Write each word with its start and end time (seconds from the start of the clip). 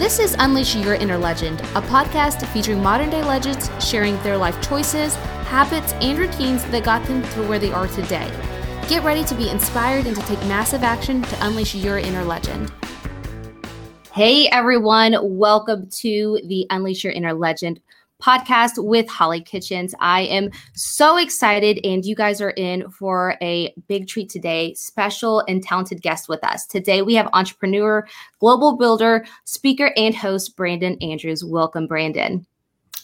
This 0.00 0.18
is 0.18 0.34
Unleash 0.38 0.76
Your 0.76 0.94
Inner 0.94 1.18
Legend, 1.18 1.60
a 1.60 1.82
podcast 1.82 2.42
featuring 2.54 2.82
modern 2.82 3.10
day 3.10 3.22
legends 3.22 3.68
sharing 3.86 4.16
their 4.22 4.38
life 4.38 4.58
choices, 4.66 5.14
habits, 5.44 5.92
and 6.00 6.18
routines 6.18 6.64
that 6.70 6.84
got 6.84 7.06
them 7.06 7.20
to 7.20 7.42
where 7.46 7.58
they 7.58 7.70
are 7.70 7.86
today. 7.86 8.26
Get 8.88 9.04
ready 9.04 9.24
to 9.24 9.34
be 9.34 9.50
inspired 9.50 10.06
and 10.06 10.16
to 10.16 10.22
take 10.22 10.38
massive 10.46 10.82
action 10.82 11.20
to 11.20 11.46
unleash 11.46 11.74
your 11.74 11.98
inner 11.98 12.24
legend. 12.24 12.72
Hey 14.10 14.48
everyone, 14.48 15.16
welcome 15.20 15.86
to 15.98 16.40
the 16.46 16.66
Unleash 16.70 17.04
Your 17.04 17.12
Inner 17.12 17.34
Legend 17.34 17.82
podcast 18.20 18.82
with 18.82 19.08
Hollie 19.08 19.40
Kitchens. 19.40 19.94
I 20.00 20.22
am 20.22 20.50
so 20.74 21.16
excited, 21.16 21.80
and 21.84 22.04
you 22.04 22.14
guys 22.14 22.40
are 22.40 22.50
in 22.50 22.90
for 22.90 23.36
a 23.42 23.74
big 23.88 24.08
treat 24.08 24.28
today. 24.28 24.74
Special 24.74 25.42
and 25.48 25.62
talented 25.62 26.02
guest 26.02 26.28
with 26.28 26.42
us. 26.44 26.66
Today, 26.66 27.02
we 27.02 27.14
have 27.14 27.28
entrepreneur, 27.32 28.06
global 28.38 28.76
builder, 28.76 29.24
speaker, 29.44 29.92
and 29.96 30.14
host 30.14 30.56
Brandon 30.56 30.96
Andrews. 31.00 31.44
Welcome, 31.44 31.86
Brandon. 31.86 32.46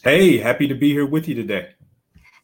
Hey, 0.02 0.38
happy 0.38 0.68
to 0.68 0.74
be 0.74 0.92
here 0.92 1.06
with 1.06 1.28
you 1.28 1.34
today. 1.34 1.75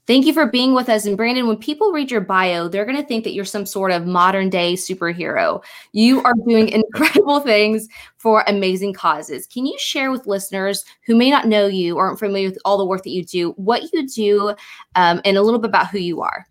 Thank 0.06 0.26
you 0.26 0.32
for 0.32 0.46
being 0.46 0.74
with 0.74 0.88
us. 0.88 1.06
And 1.06 1.16
Brandon, 1.16 1.46
when 1.46 1.58
people 1.58 1.92
read 1.92 2.10
your 2.10 2.20
bio, 2.20 2.66
they're 2.66 2.84
going 2.84 2.96
to 2.96 3.06
think 3.06 3.22
that 3.22 3.34
you're 3.34 3.44
some 3.44 3.64
sort 3.64 3.92
of 3.92 4.04
modern 4.04 4.50
day 4.50 4.74
superhero. 4.74 5.62
You 5.92 6.22
are 6.24 6.34
doing 6.46 6.68
incredible 6.70 7.40
things 7.40 7.86
for 8.16 8.42
amazing 8.48 8.94
causes. 8.94 9.46
Can 9.46 9.64
you 9.64 9.78
share 9.78 10.10
with 10.10 10.26
listeners 10.26 10.84
who 11.06 11.14
may 11.14 11.30
not 11.30 11.46
know 11.46 11.66
you 11.66 11.96
or 11.96 12.06
aren't 12.06 12.18
familiar 12.18 12.48
with 12.48 12.58
all 12.64 12.78
the 12.78 12.84
work 12.84 13.04
that 13.04 13.10
you 13.10 13.24
do, 13.24 13.52
what 13.52 13.92
you 13.92 14.08
do, 14.08 14.54
um, 14.96 15.20
and 15.24 15.36
a 15.36 15.42
little 15.42 15.60
bit 15.60 15.68
about 15.68 15.88
who 15.88 15.98
you 15.98 16.20
are? 16.20 16.46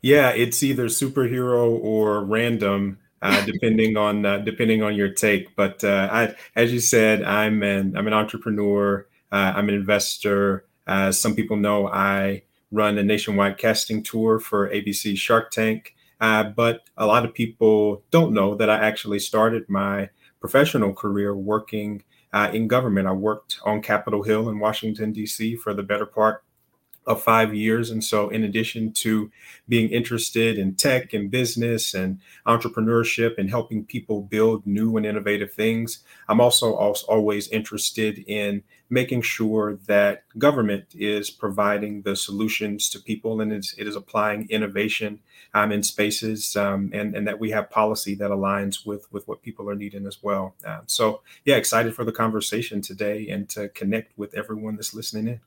Yeah, 0.00 0.30
it's 0.30 0.62
either 0.62 0.86
superhero 0.86 1.78
or 1.82 2.24
random. 2.24 2.98
Uh, 3.22 3.44
depending 3.46 3.96
on 3.96 4.26
uh, 4.26 4.38
depending 4.38 4.82
on 4.82 4.94
your 4.94 5.08
take, 5.08 5.56
but 5.56 5.82
uh, 5.82 6.08
I, 6.12 6.34
as 6.54 6.70
you 6.70 6.80
said, 6.80 7.22
I'm 7.22 7.62
an 7.62 7.96
I'm 7.96 8.06
an 8.06 8.12
entrepreneur. 8.12 9.06
Uh, 9.32 9.54
I'm 9.56 9.70
an 9.70 9.74
investor. 9.74 10.66
As 10.86 11.20
some 11.20 11.34
people 11.34 11.56
know, 11.56 11.88
I 11.88 12.42
run 12.70 12.98
a 12.98 13.02
nationwide 13.02 13.58
casting 13.58 14.02
tour 14.02 14.38
for 14.38 14.68
ABC 14.70 15.16
Shark 15.16 15.50
Tank. 15.50 15.94
Uh, 16.20 16.44
but 16.44 16.82
a 16.96 17.06
lot 17.06 17.24
of 17.24 17.34
people 17.34 18.02
don't 18.10 18.32
know 18.32 18.54
that 18.54 18.70
I 18.70 18.76
actually 18.76 19.18
started 19.18 19.68
my 19.68 20.08
professional 20.40 20.94
career 20.94 21.36
working 21.36 22.02
uh, 22.32 22.50
in 22.52 22.68
government. 22.68 23.06
I 23.06 23.12
worked 23.12 23.58
on 23.64 23.82
Capitol 23.82 24.22
Hill 24.22 24.48
in 24.48 24.58
Washington, 24.58 25.12
D.C. 25.12 25.56
for 25.56 25.74
the 25.74 25.82
better 25.82 26.06
part 26.06 26.42
of 27.06 27.22
five 27.22 27.54
years. 27.54 27.90
And 27.90 28.02
so, 28.02 28.28
in 28.28 28.42
addition 28.42 28.92
to 28.94 29.30
being 29.68 29.90
interested 29.90 30.58
in 30.58 30.74
tech 30.74 31.12
and 31.12 31.30
business 31.30 31.94
and 31.94 32.20
entrepreneurship 32.46 33.38
and 33.38 33.48
helping 33.48 33.84
people 33.84 34.22
build 34.22 34.66
new 34.66 34.96
and 34.96 35.06
innovative 35.06 35.52
things, 35.52 36.00
I'm 36.28 36.40
also, 36.40 36.74
always 36.74 37.48
interested 37.48 38.18
in 38.26 38.62
making 38.88 39.22
sure 39.22 39.76
that 39.86 40.22
government 40.38 40.84
is 40.94 41.30
providing 41.30 42.02
the 42.02 42.16
solutions 42.16 42.88
to 42.88 43.00
people 43.00 43.40
and 43.40 43.52
it 43.52 43.74
is 43.78 43.96
applying 43.96 44.48
innovation 44.48 45.20
um, 45.54 45.72
in 45.72 45.82
spaces 45.82 46.56
um, 46.56 46.90
and, 46.92 47.16
and 47.16 47.26
that 47.26 47.40
we 47.40 47.50
have 47.50 47.70
policy 47.70 48.14
that 48.14 48.30
aligns 48.30 48.86
with, 48.86 49.10
with 49.12 49.26
what 49.26 49.42
people 49.42 49.68
are 49.68 49.74
needing 49.74 50.06
as 50.06 50.22
well. 50.22 50.54
Uh, 50.64 50.80
so, 50.86 51.20
yeah, 51.44 51.56
excited 51.56 51.94
for 51.94 52.04
the 52.04 52.12
conversation 52.12 52.80
today 52.80 53.28
and 53.28 53.48
to 53.48 53.68
connect 53.70 54.16
with 54.16 54.34
everyone 54.34 54.76
that's 54.76 54.94
listening 54.94 55.28
in 55.28 55.40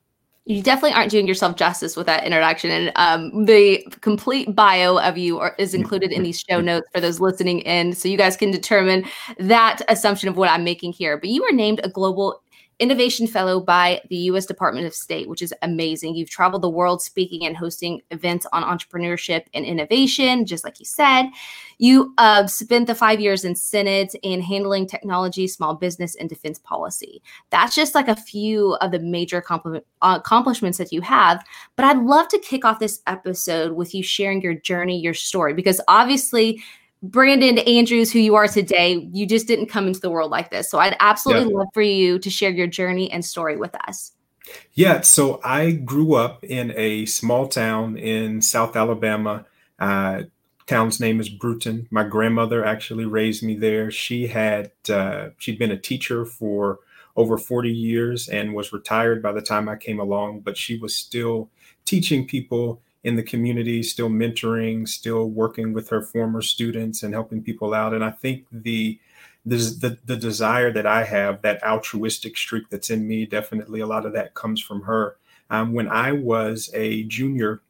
you 0.45 0.63
definitely 0.63 0.93
aren't 0.93 1.11
doing 1.11 1.27
yourself 1.27 1.55
justice 1.55 1.95
with 1.95 2.07
that 2.07 2.23
introduction. 2.23 2.71
And 2.71 2.91
um, 2.95 3.45
the 3.45 3.85
complete 4.01 4.55
bio 4.55 4.97
of 4.97 5.17
you 5.17 5.39
are, 5.39 5.55
is 5.59 5.73
included 5.73 6.11
in 6.11 6.23
these 6.23 6.43
show 6.49 6.59
notes 6.59 6.87
for 6.93 6.99
those 6.99 7.19
listening 7.19 7.59
in. 7.59 7.93
So 7.93 8.09
you 8.09 8.17
guys 8.17 8.35
can 8.35 8.49
determine 8.49 9.05
that 9.37 9.81
assumption 9.89 10.27
of 10.27 10.37
what 10.37 10.49
I'm 10.49 10.63
making 10.63 10.93
here. 10.93 11.17
But 11.17 11.29
you 11.29 11.43
were 11.43 11.55
named 11.55 11.81
a 11.83 11.89
global 11.89 12.41
Innovation 12.79 13.27
Fellow 13.27 13.59
by 13.59 14.01
the 14.09 14.15
U.S. 14.15 14.45
Department 14.45 14.87
of 14.87 14.93
State, 14.93 15.27
which 15.27 15.41
is 15.41 15.53
amazing. 15.61 16.15
You've 16.15 16.29
traveled 16.29 16.61
the 16.61 16.69
world 16.69 17.01
speaking 17.01 17.45
and 17.45 17.57
hosting 17.57 18.01
events 18.09 18.45
on 18.53 18.63
entrepreneurship 18.63 19.43
and 19.53 19.65
innovation, 19.65 20.45
just 20.45 20.63
like 20.63 20.79
you 20.79 20.85
said. 20.85 21.29
You 21.77 22.13
uh, 22.17 22.47
spent 22.47 22.87
the 22.87 22.95
five 22.95 23.19
years 23.19 23.43
in 23.43 23.55
Senate 23.55 24.15
in 24.23 24.41
handling 24.41 24.87
technology, 24.87 25.47
small 25.47 25.75
business, 25.75 26.15
and 26.15 26.29
defense 26.29 26.57
policy. 26.59 27.21
That's 27.49 27.75
just 27.75 27.95
like 27.95 28.07
a 28.07 28.15
few 28.15 28.75
of 28.75 28.91
the 28.91 28.99
major 28.99 29.43
uh, 29.49 29.79
accomplishments 30.01 30.77
that 30.77 30.93
you 30.93 31.01
have. 31.01 31.43
But 31.75 31.85
I'd 31.85 31.99
love 31.99 32.29
to 32.29 32.39
kick 32.39 32.63
off 32.63 32.79
this 32.79 33.01
episode 33.07 33.73
with 33.73 33.93
you 33.93 34.03
sharing 34.03 34.41
your 34.41 34.53
journey, 34.53 34.99
your 34.99 35.13
story, 35.13 35.53
because 35.53 35.81
obviously 35.89 36.61
Brandon 37.01 37.59
Andrews, 37.59 38.11
who 38.11 38.19
you 38.19 38.35
are 38.35 38.47
today, 38.47 39.07
you 39.13 39.25
just 39.25 39.47
didn't 39.47 39.67
come 39.67 39.87
into 39.87 39.99
the 39.99 40.09
world 40.09 40.31
like 40.31 40.51
this. 40.51 40.69
So 40.69 40.79
I'd 40.79 40.97
absolutely 40.99 41.51
yeah. 41.51 41.59
love 41.59 41.67
for 41.73 41.81
you 41.81 42.19
to 42.19 42.29
share 42.29 42.51
your 42.51 42.67
journey 42.67 43.11
and 43.11 43.23
story 43.23 43.55
with 43.55 43.73
us. 43.87 44.11
Yeah, 44.73 45.01
so 45.01 45.39
I 45.43 45.71
grew 45.71 46.15
up 46.15 46.43
in 46.43 46.73
a 46.75 47.05
small 47.05 47.47
town 47.47 47.97
in 47.97 48.41
South 48.41 48.75
Alabama. 48.75 49.45
Uh, 49.77 50.23
town's 50.65 50.99
name 50.99 51.19
is 51.19 51.29
Brewton. 51.29 51.87
My 51.91 52.03
grandmother 52.03 52.65
actually 52.65 53.05
raised 53.05 53.43
me 53.43 53.55
there. 53.55 53.91
She 53.91 54.27
had 54.27 54.71
uh, 54.89 55.29
she'd 55.37 55.59
been 55.59 55.71
a 55.71 55.77
teacher 55.77 56.25
for 56.25 56.79
over 57.15 57.37
40 57.37 57.71
years 57.71 58.29
and 58.29 58.53
was 58.53 58.73
retired 58.73 59.21
by 59.21 59.31
the 59.31 59.41
time 59.41 59.67
I 59.67 59.75
came 59.75 59.99
along, 59.99 60.41
but 60.41 60.57
she 60.57 60.77
was 60.77 60.95
still 60.95 61.49
teaching 61.85 62.25
people 62.25 62.81
in 63.03 63.15
the 63.15 63.23
community, 63.23 63.81
still 63.83 64.09
mentoring, 64.09 64.87
still 64.87 65.29
working 65.29 65.73
with 65.73 65.89
her 65.89 66.01
former 66.01 66.41
students 66.41 67.03
and 67.03 67.13
helping 67.13 67.41
people 67.41 67.73
out. 67.73 67.93
And 67.93 68.03
I 68.03 68.11
think 68.11 68.45
the 68.51 68.99
the, 69.45 69.97
the 70.05 70.17
desire 70.17 70.71
that 70.71 70.85
I 70.85 71.05
have, 71.05 71.41
that 71.41 71.63
altruistic 71.63 72.37
streak 72.37 72.69
that's 72.69 72.89
in 72.89 73.07
me, 73.07 73.25
definitely 73.25 73.79
a 73.79 73.87
lot 73.87 74.05
of 74.05 74.13
that 74.13 74.35
comes 74.35 74.61
from 74.61 74.83
her. 74.83 75.17
Um, 75.49 75.73
when 75.73 75.87
I 75.87 76.11
was 76.11 76.69
a 76.73 77.03
junior 77.03 77.61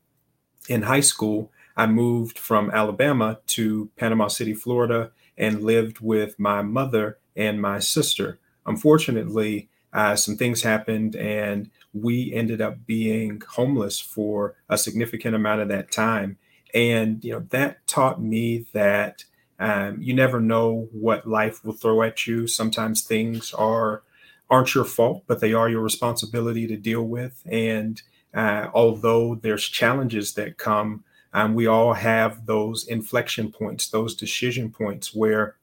in 0.68 0.82
high 0.82 1.00
school, 1.00 1.52
I 1.78 1.86
moved 1.86 2.38
from 2.38 2.72
Alabama 2.72 3.40
to 3.48 3.90
Panama 3.96 4.28
City, 4.28 4.54
Florida, 4.54 5.12
and 5.38 5.64
lived 5.64 6.02
with 6.02 6.38
my 6.38 6.62
mother 6.62 7.20
and 7.36 7.62
my 7.62 7.80
sister. 7.80 8.40
Unfortunately, 8.66 9.70
uh, 9.94 10.16
some 10.16 10.36
things 10.36 10.62
happened, 10.62 11.16
and 11.16 11.70
we 11.94 12.34
ended 12.34 12.62
up 12.62 12.86
being 12.86 13.42
homeless 13.50 14.00
for 14.00 14.56
a 14.70 14.78
significant 14.78 15.36
amount 15.36 15.62
of 15.62 15.68
that 15.70 15.92
time. 15.92 16.38
And 16.74 17.24
you 17.24 17.32
know 17.34 17.46
that 17.50 17.86
taught 17.88 18.22
me 18.22 18.66
that 18.74 19.26
um, 19.60 20.02
you 20.02 20.14
never 20.14 20.40
know 20.40 20.88
what 20.92 21.28
life 21.28 21.64
will 21.66 21.74
throw 21.74 22.02
at 22.04 22.28
you. 22.28 22.48
Sometimes 22.48 23.02
things 23.02 23.54
are 23.54 24.04
aren't 24.50 24.74
your 24.74 24.86
fault, 24.86 25.24
but 25.28 25.40
they 25.42 25.54
are 25.54 25.70
your 25.70 25.82
responsibility 25.82 26.66
to 26.68 26.76
deal 26.76 27.04
with. 27.04 27.44
And 27.46 28.02
uh, 28.34 28.68
although 28.74 29.36
there's 29.36 29.64
challenges 29.66 30.34
that 30.34 30.58
come, 30.58 31.04
um, 31.34 31.54
we 31.54 31.68
all 31.68 31.94
have 31.94 32.46
those 32.46 32.88
inflection 32.88 33.52
points, 33.52 33.88
those 33.88 34.16
decision 34.16 34.72
points 34.72 35.14
where 35.14 35.56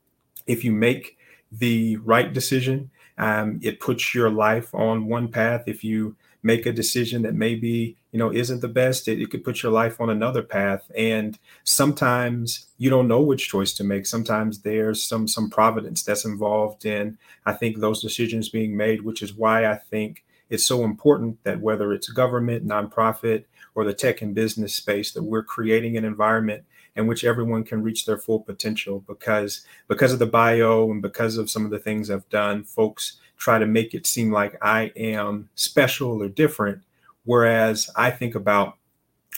if 0.47 0.63
you 0.63 0.71
make 0.71 1.17
the 1.51 1.97
right 1.97 2.33
decision, 2.33 2.91
um, 3.19 3.61
it 3.63 3.81
puts 3.81 4.15
your 4.15 4.31
life 4.31 4.75
on 4.75 5.07
one 5.07 5.29
path. 5.29 5.65
If 5.67 5.83
you 5.85 6.17
make 6.43 6.65
a 6.65 6.73
decision 6.73 7.23
that 7.23 7.35
maybe 7.35 7.97
you 8.13 8.19
know 8.19 8.33
isn't 8.33 8.61
the 8.61 8.69
best, 8.69 9.09
it, 9.09 9.21
it 9.21 9.31
could 9.31 9.45
put 9.45 9.63
your 9.63 9.73
life 9.73 10.01
on 10.01 10.11
another 10.11 10.43
path. 10.43 10.91
And 10.97 11.39
sometimes 11.65 12.67
you 12.79 12.91
don't 12.91 13.09
know 13.09 13.21
which 13.21 13.49
choice 13.49 13.73
to 13.75 13.85
make. 13.85 14.07
Sometimes 14.07 14.61
there's 14.61 15.03
some 15.03 15.27
some 15.29 15.51
providence 15.51 16.03
that's 16.03 16.25
involved 16.25 16.85
in 16.85 17.19
I 17.45 17.53
think 17.53 17.79
those 17.79 18.03
decisions 18.03 18.49
being 18.49 18.77
made, 18.77 19.03
which 19.03 19.23
is 19.23 19.35
why 19.35 19.67
I 19.67 19.77
think 19.77 20.25
it's 20.49 20.65
so 20.65 20.85
important 20.85 21.43
that 21.43 21.61
whether 21.61 21.93
it's 21.93 22.09
government, 22.09 22.67
nonprofit, 22.67 23.45
or 23.75 23.85
the 23.85 23.95
tech 23.95 24.23
and 24.23 24.35
business 24.35 24.75
space, 24.75 25.13
that 25.13 25.25
we're 25.25 25.43
creating 25.43 25.97
an 25.97 26.05
environment 26.05 26.65
in 26.97 27.07
which 27.07 27.25
everyone 27.25 27.65
can 27.65 27.83
reach 27.83 28.07
their 28.07 28.19
full 28.19 28.41
potential 28.41 29.05
because 29.07 29.65
because 29.89 30.13
of 30.13 30.19
the 30.19 30.27
bio 30.27 30.91
and 30.91 31.03
because 31.03 31.37
of 31.37 31.51
some 31.51 31.65
of 31.65 31.71
the 31.71 31.79
things 31.79 32.11
I've 32.11 32.29
done, 32.29 32.65
folks 32.65 33.19
try 33.37 33.59
to 33.59 33.67
make 33.67 33.95
it 33.95 34.07
seem 34.07 34.33
like 34.33 34.57
I 34.63 34.93
am 34.97 35.49
special 35.55 36.23
or 36.23 36.29
different. 36.29 36.83
Whereas 37.25 37.91
I 37.97 38.11
think 38.11 38.35
about 38.35 38.77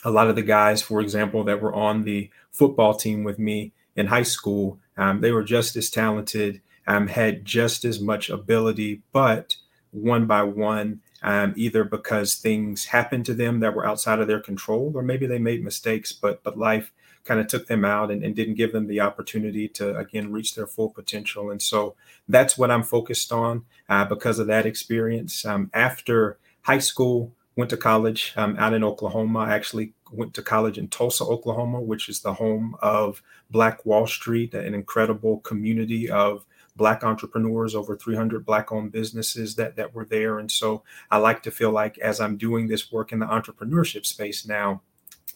a 0.04 0.10
lot 0.10 0.28
of 0.28 0.36
the 0.36 0.42
guys, 0.42 0.82
for 0.82 1.00
example, 1.00 1.44
that 1.44 1.60
were 1.60 1.74
on 1.74 2.04
the 2.04 2.30
football 2.52 2.94
team 2.94 3.24
with 3.24 3.38
me 3.38 3.72
in 3.96 4.06
high 4.06 4.22
school, 4.22 4.78
um, 4.96 5.20
they 5.20 5.32
were 5.32 5.42
just 5.42 5.74
as 5.76 5.90
talented, 5.90 6.60
um, 6.86 7.08
had 7.08 7.44
just 7.44 7.84
as 7.84 8.00
much 8.00 8.30
ability, 8.30 9.02
but 9.12 9.56
one 9.90 10.26
by 10.26 10.42
one, 10.42 11.00
um, 11.22 11.52
either 11.56 11.82
because 11.82 12.36
things 12.36 12.86
happened 12.86 13.26
to 13.26 13.34
them 13.34 13.60
that 13.60 13.74
were 13.74 13.86
outside 13.86 14.20
of 14.20 14.28
their 14.28 14.40
control, 14.40 14.92
or 14.94 15.02
maybe 15.02 15.26
they 15.26 15.38
made 15.38 15.64
mistakes, 15.64 16.12
but 16.12 16.42
but 16.44 16.58
life 16.58 16.92
kind 17.28 17.40
of 17.40 17.46
took 17.46 17.66
them 17.66 17.84
out 17.84 18.10
and, 18.10 18.24
and, 18.24 18.34
didn't 18.34 18.54
give 18.54 18.72
them 18.72 18.86
the 18.86 19.00
opportunity 19.00 19.68
to 19.68 19.96
again 19.96 20.32
reach 20.32 20.54
their 20.54 20.66
full 20.66 20.88
potential. 20.88 21.50
And 21.50 21.60
so 21.60 21.94
that's 22.26 22.56
what 22.56 22.70
i'm 22.70 22.82
focused 22.82 23.30
on 23.30 23.64
uh, 23.88 24.04
because 24.06 24.38
of 24.38 24.46
that 24.46 24.66
experience. 24.66 25.44
Um, 25.44 25.70
after 25.74 26.38
high 26.62 26.78
school 26.78 27.32
went 27.54 27.70
to 27.70 27.76
college 27.76 28.32
um, 28.36 28.56
out 28.58 28.72
in 28.72 28.82
oklahoma. 28.82 29.40
I 29.40 29.54
actually 29.54 29.92
went 30.10 30.32
to 30.34 30.42
college 30.42 30.78
in 30.78 30.88
tulsa 30.88 31.24
oklahoma 31.24 31.80
which 31.80 32.08
is 32.08 32.20
the 32.20 32.34
home 32.34 32.76
of 32.80 33.22
black 33.50 33.84
wall 33.84 34.06
street 34.06 34.54
an 34.54 34.74
incredible 34.74 35.40
community 35.40 36.08
of 36.08 36.46
black 36.78 37.04
entrepreneurs, 37.04 37.74
over 37.74 37.94
300 37.94 38.46
black 38.46 38.72
owned 38.72 38.92
businesses 38.92 39.56
that, 39.56 39.76
that 39.76 39.94
were 39.94 40.06
there. 40.06 40.38
And 40.38 40.50
so 40.50 40.82
I 41.10 41.18
like 41.18 41.42
to 41.42 41.50
feel 41.50 41.72
like 41.72 41.98
as 41.98 42.20
I'm 42.20 42.38
doing 42.38 42.68
this 42.68 42.90
work 42.90 43.12
in 43.12 43.18
the 43.18 43.26
entrepreneurship 43.26 44.06
space 44.06 44.46
now, 44.46 44.80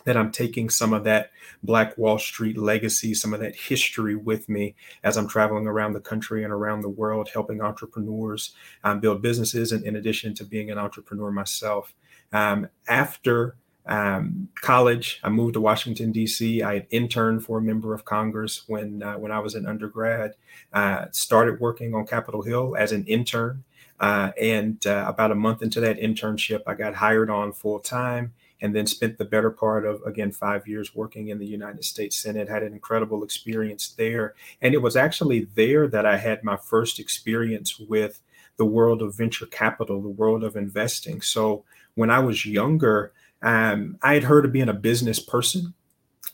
that 0.04 0.16
I'm 0.16 0.30
taking 0.30 0.68
some 0.70 0.92
of 0.92 1.04
that 1.04 1.30
Black 1.62 1.96
Wall 1.96 2.18
Street 2.18 2.58
legacy, 2.58 3.14
some 3.14 3.34
of 3.34 3.40
that 3.40 3.54
history 3.54 4.14
with 4.14 4.48
me 4.48 4.74
as 5.02 5.16
I'm 5.16 5.28
traveling 5.28 5.66
around 5.66 5.92
the 5.92 6.00
country 6.00 6.44
and 6.44 6.52
around 6.52 6.82
the 6.82 6.88
world, 6.88 7.30
helping 7.32 7.60
entrepreneurs 7.60 8.54
um, 8.84 9.00
build 9.00 9.22
businesses, 9.22 9.72
and 9.72 9.84
in 9.84 9.96
addition 9.96 10.34
to 10.34 10.44
being 10.44 10.70
an 10.70 10.78
entrepreneur 10.78 11.30
myself. 11.30 11.94
Um, 12.32 12.68
after 12.88 13.56
um, 13.86 14.48
college, 14.60 15.20
I 15.22 15.28
moved 15.28 15.54
to 15.54 15.60
Washington 15.60 16.12
D.C. 16.12 16.62
I 16.62 16.74
had 16.74 16.86
interned 16.90 17.44
for 17.44 17.58
a 17.58 17.62
member 17.62 17.94
of 17.94 18.04
Congress 18.04 18.62
when 18.66 19.02
uh, 19.02 19.14
when 19.14 19.32
I 19.32 19.40
was 19.40 19.54
an 19.54 19.66
undergrad. 19.66 20.34
Uh, 20.72 21.06
started 21.10 21.60
working 21.60 21.94
on 21.94 22.06
Capitol 22.06 22.42
Hill 22.42 22.76
as 22.78 22.92
an 22.92 23.04
intern, 23.06 23.64
uh, 23.98 24.32
and 24.40 24.84
uh, 24.86 25.04
about 25.06 25.32
a 25.32 25.36
month 25.36 25.62
into 25.62 25.80
that 25.80 25.98
internship, 25.98 26.62
I 26.66 26.74
got 26.74 26.94
hired 26.94 27.30
on 27.30 27.52
full 27.52 27.80
time 27.80 28.34
and 28.62 28.74
then 28.74 28.86
spent 28.86 29.18
the 29.18 29.24
better 29.24 29.50
part 29.50 29.84
of 29.84 30.00
again 30.06 30.30
five 30.30 30.66
years 30.66 30.94
working 30.94 31.28
in 31.28 31.38
the 31.38 31.46
United 31.46 31.84
States 31.84 32.16
Senate. 32.16 32.48
Had 32.48 32.62
an 32.62 32.72
incredible 32.72 33.22
experience 33.22 33.90
there, 33.90 34.34
and 34.62 34.72
it 34.72 34.80
was 34.80 34.96
actually 34.96 35.48
there 35.54 35.86
that 35.88 36.06
I 36.06 36.16
had 36.16 36.44
my 36.44 36.56
first 36.56 36.98
experience 36.98 37.78
with 37.78 38.20
the 38.56 38.64
world 38.64 39.02
of 39.02 39.16
venture 39.16 39.46
capital, 39.46 40.00
the 40.00 40.08
world 40.08 40.44
of 40.44 40.56
investing. 40.56 41.20
So 41.20 41.64
when 41.94 42.10
I 42.10 42.20
was 42.20 42.46
younger, 42.46 43.12
um, 43.42 43.98
I 44.02 44.14
had 44.14 44.24
heard 44.24 44.44
of 44.44 44.52
being 44.52 44.68
a 44.68 44.74
business 44.74 45.18
person, 45.18 45.74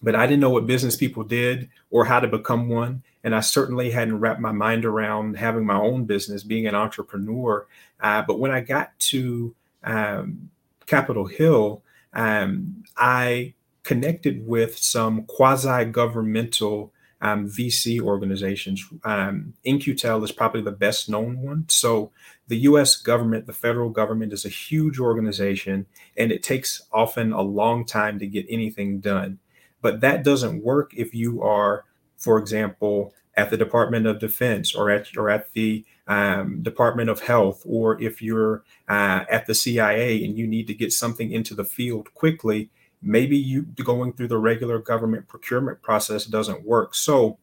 but 0.03 0.15
I 0.15 0.27
didn't 0.27 0.41
know 0.41 0.51
what 0.51 0.67
business 0.67 0.97
people 0.97 1.25
did 1.25 1.71
or 1.91 2.05
how 2.05 2.21
to 2.21 2.29
become 2.29 2.69
one. 2.69 3.03
And 3.25 3.35
I 3.35 3.41
certainly 3.41 3.91
hadn't 3.91 4.21
wrapped 4.21 4.41
my 4.41 4.53
mind 4.53 4.85
around 4.85 5.37
having 5.37 5.65
my 5.65 5.79
own 5.79 6.05
business, 6.05 6.43
being 6.43 6.67
an 6.67 6.75
entrepreneur. 6.75 7.67
Uh, 8.01 8.23
but 8.23 8.39
when 8.39 8.51
I 8.51 8.61
got 8.61 8.99
to 8.99 9.55
um, 9.83 10.51
Capitol 10.87 11.27
Hill, 11.27 11.83
um, 12.12 12.84
I 12.96 13.55
connected 13.82 14.46
with 14.46 14.76
some 14.78 15.25
quasi 15.25 15.84
governmental 15.87 16.93
um, 17.20 17.49
VC 17.49 18.00
organizations. 18.00 18.87
Um, 19.05 19.55
In-Q-Tel 19.64 20.22
is 20.22 20.32
probably 20.32 20.62
the 20.62 20.70
best 20.70 21.08
known 21.08 21.40
one. 21.40 21.64
So, 21.69 22.12
the 22.46 22.58
US 22.58 22.96
government, 22.96 23.46
the 23.46 23.52
federal 23.52 23.90
government, 23.90 24.32
is 24.32 24.44
a 24.44 24.50
huge 24.50 24.99
organization 24.99 25.87
and 26.16 26.32
it 26.32 26.43
takes 26.43 26.82
often 26.93 27.32
a 27.32 27.43
long 27.43 27.84
time 27.84 28.19
to 28.19 28.26
get 28.26 28.46
anything 28.49 29.00
done. 29.00 29.38
But 29.82 30.00
that 30.00 30.25
doesn't 30.25 30.62
work 30.62 30.93
if 30.94 31.14
you 31.14 31.43
are, 31.43 31.84
for 32.16 32.38
example, 32.38 33.14
at 33.37 33.50
the 33.50 33.56
Department 33.56 34.06
of 34.06 34.19
Defense 34.19 34.75
or 34.75 34.90
at 34.90 35.16
or 35.16 35.31
at 35.31 35.52
the 35.52 35.84
um, 36.08 36.62
Department 36.62 37.10
of 37.10 37.20
Health, 37.20 37.62
or 37.66 38.00
if 38.00 38.20
you're 38.22 38.64
uh, 38.88 39.25
at 39.31 39.46
the 39.46 39.55
CIA 39.55 40.25
and 40.25 40.37
you 40.37 40.46
need 40.46 40.66
to 40.66 40.75
get 40.75 40.93
something 40.93 41.31
into 41.31 41.55
the 41.55 41.64
field 41.64 42.12
quickly, 42.14 42.70
maybe 43.02 43.37
you 43.37 43.62
going 43.62 44.14
through 44.14 44.28
the 44.28 44.38
regular 44.38 44.78
government 44.78 45.28
procurement 45.28 45.82
process 45.82 46.25
doesn't 46.25 46.64
work. 46.64 46.94
So 46.94 47.38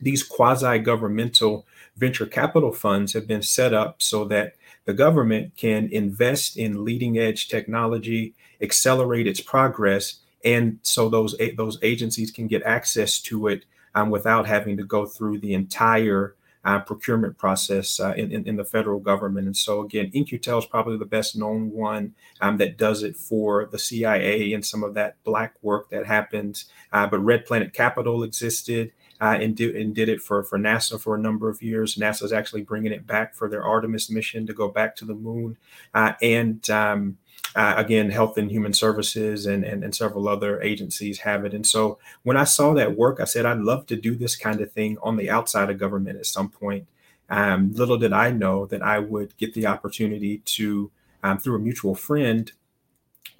these 0.00 0.24
quasi-governmental 0.24 1.64
venture 1.96 2.26
capital 2.26 2.72
funds 2.72 3.12
have 3.12 3.28
been 3.28 3.42
set 3.42 3.72
up 3.72 4.02
so 4.02 4.24
that 4.24 4.54
the 4.84 4.94
government 4.94 5.56
can 5.56 5.88
invest 5.92 6.56
in 6.56 6.84
leading 6.84 7.18
edge 7.18 7.48
technology, 7.48 8.34
accelerate 8.60 9.28
its 9.28 9.40
progress, 9.40 10.16
and 10.44 10.80
so 10.82 11.08
those 11.08 11.36
those 11.56 11.78
agencies 11.82 12.32
can 12.32 12.48
get 12.48 12.64
access 12.64 13.20
to 13.20 13.46
it 13.46 13.64
um, 13.94 14.10
without 14.10 14.46
having 14.46 14.76
to 14.76 14.82
go 14.82 15.06
through 15.06 15.38
the 15.38 15.54
entire 15.54 16.34
uh, 16.64 16.78
procurement 16.80 17.38
process 17.38 17.98
uh, 17.98 18.12
in, 18.16 18.30
in, 18.30 18.46
in, 18.46 18.56
the 18.56 18.64
federal 18.64 19.00
government. 19.00 19.46
And 19.46 19.56
so, 19.56 19.80
again, 19.80 20.10
In-Q-Tel 20.12 20.58
is 20.58 20.66
probably 20.66 20.96
the 20.96 21.04
best 21.04 21.36
known 21.36 21.72
one 21.72 22.14
um, 22.40 22.58
that 22.58 22.78
does 22.78 23.02
it 23.02 23.16
for 23.16 23.66
the 23.66 23.78
CIA 23.78 24.52
and 24.52 24.64
some 24.64 24.84
of 24.84 24.94
that 24.94 25.16
black 25.24 25.54
work 25.60 25.90
that 25.90 26.06
happens. 26.06 26.66
Uh, 26.92 27.06
but 27.06 27.18
Red 27.18 27.46
Planet 27.46 27.72
Capital 27.72 28.22
existed. 28.22 28.92
Uh, 29.20 29.38
and, 29.40 29.54
do, 29.54 29.72
and 29.76 29.94
did 29.94 30.08
it 30.08 30.20
for, 30.20 30.42
for 30.42 30.58
NASA 30.58 31.00
for 31.00 31.14
a 31.14 31.18
number 31.18 31.48
of 31.48 31.62
years. 31.62 31.94
NASA 31.94 32.24
is 32.24 32.32
actually 32.32 32.62
bringing 32.62 32.90
it 32.90 33.06
back 33.06 33.36
for 33.36 33.48
their 33.48 33.62
Artemis 33.62 34.10
mission 34.10 34.48
to 34.48 34.52
go 34.52 34.66
back 34.66 34.96
to 34.96 35.04
the 35.04 35.14
moon. 35.14 35.56
Uh, 35.94 36.14
and 36.20 36.68
um, 36.68 37.18
uh, 37.54 37.74
again, 37.76 38.10
Health 38.10 38.38
and 38.38 38.50
Human 38.50 38.72
Services 38.72 39.46
and, 39.46 39.64
and, 39.64 39.84
and 39.84 39.94
several 39.94 40.28
other 40.28 40.60
agencies 40.62 41.20
have 41.20 41.44
it. 41.44 41.52
And 41.52 41.66
so 41.66 41.98
when 42.22 42.36
I 42.36 42.44
saw 42.44 42.72
that 42.74 42.96
work, 42.96 43.20
I 43.20 43.24
said, 43.24 43.44
I'd 43.44 43.58
love 43.58 43.86
to 43.86 43.96
do 43.96 44.14
this 44.14 44.36
kind 44.36 44.60
of 44.60 44.72
thing 44.72 44.96
on 45.02 45.16
the 45.16 45.30
outside 45.30 45.68
of 45.68 45.78
government 45.78 46.18
at 46.18 46.26
some 46.26 46.48
point. 46.48 46.86
Um, 47.28 47.72
little 47.72 47.98
did 47.98 48.12
I 48.12 48.30
know 48.30 48.66
that 48.66 48.82
I 48.82 48.98
would 48.98 49.36
get 49.36 49.54
the 49.54 49.66
opportunity 49.66 50.38
to, 50.38 50.90
um, 51.22 51.38
through 51.38 51.56
a 51.56 51.60
mutual 51.60 51.94
friend, 51.94 52.50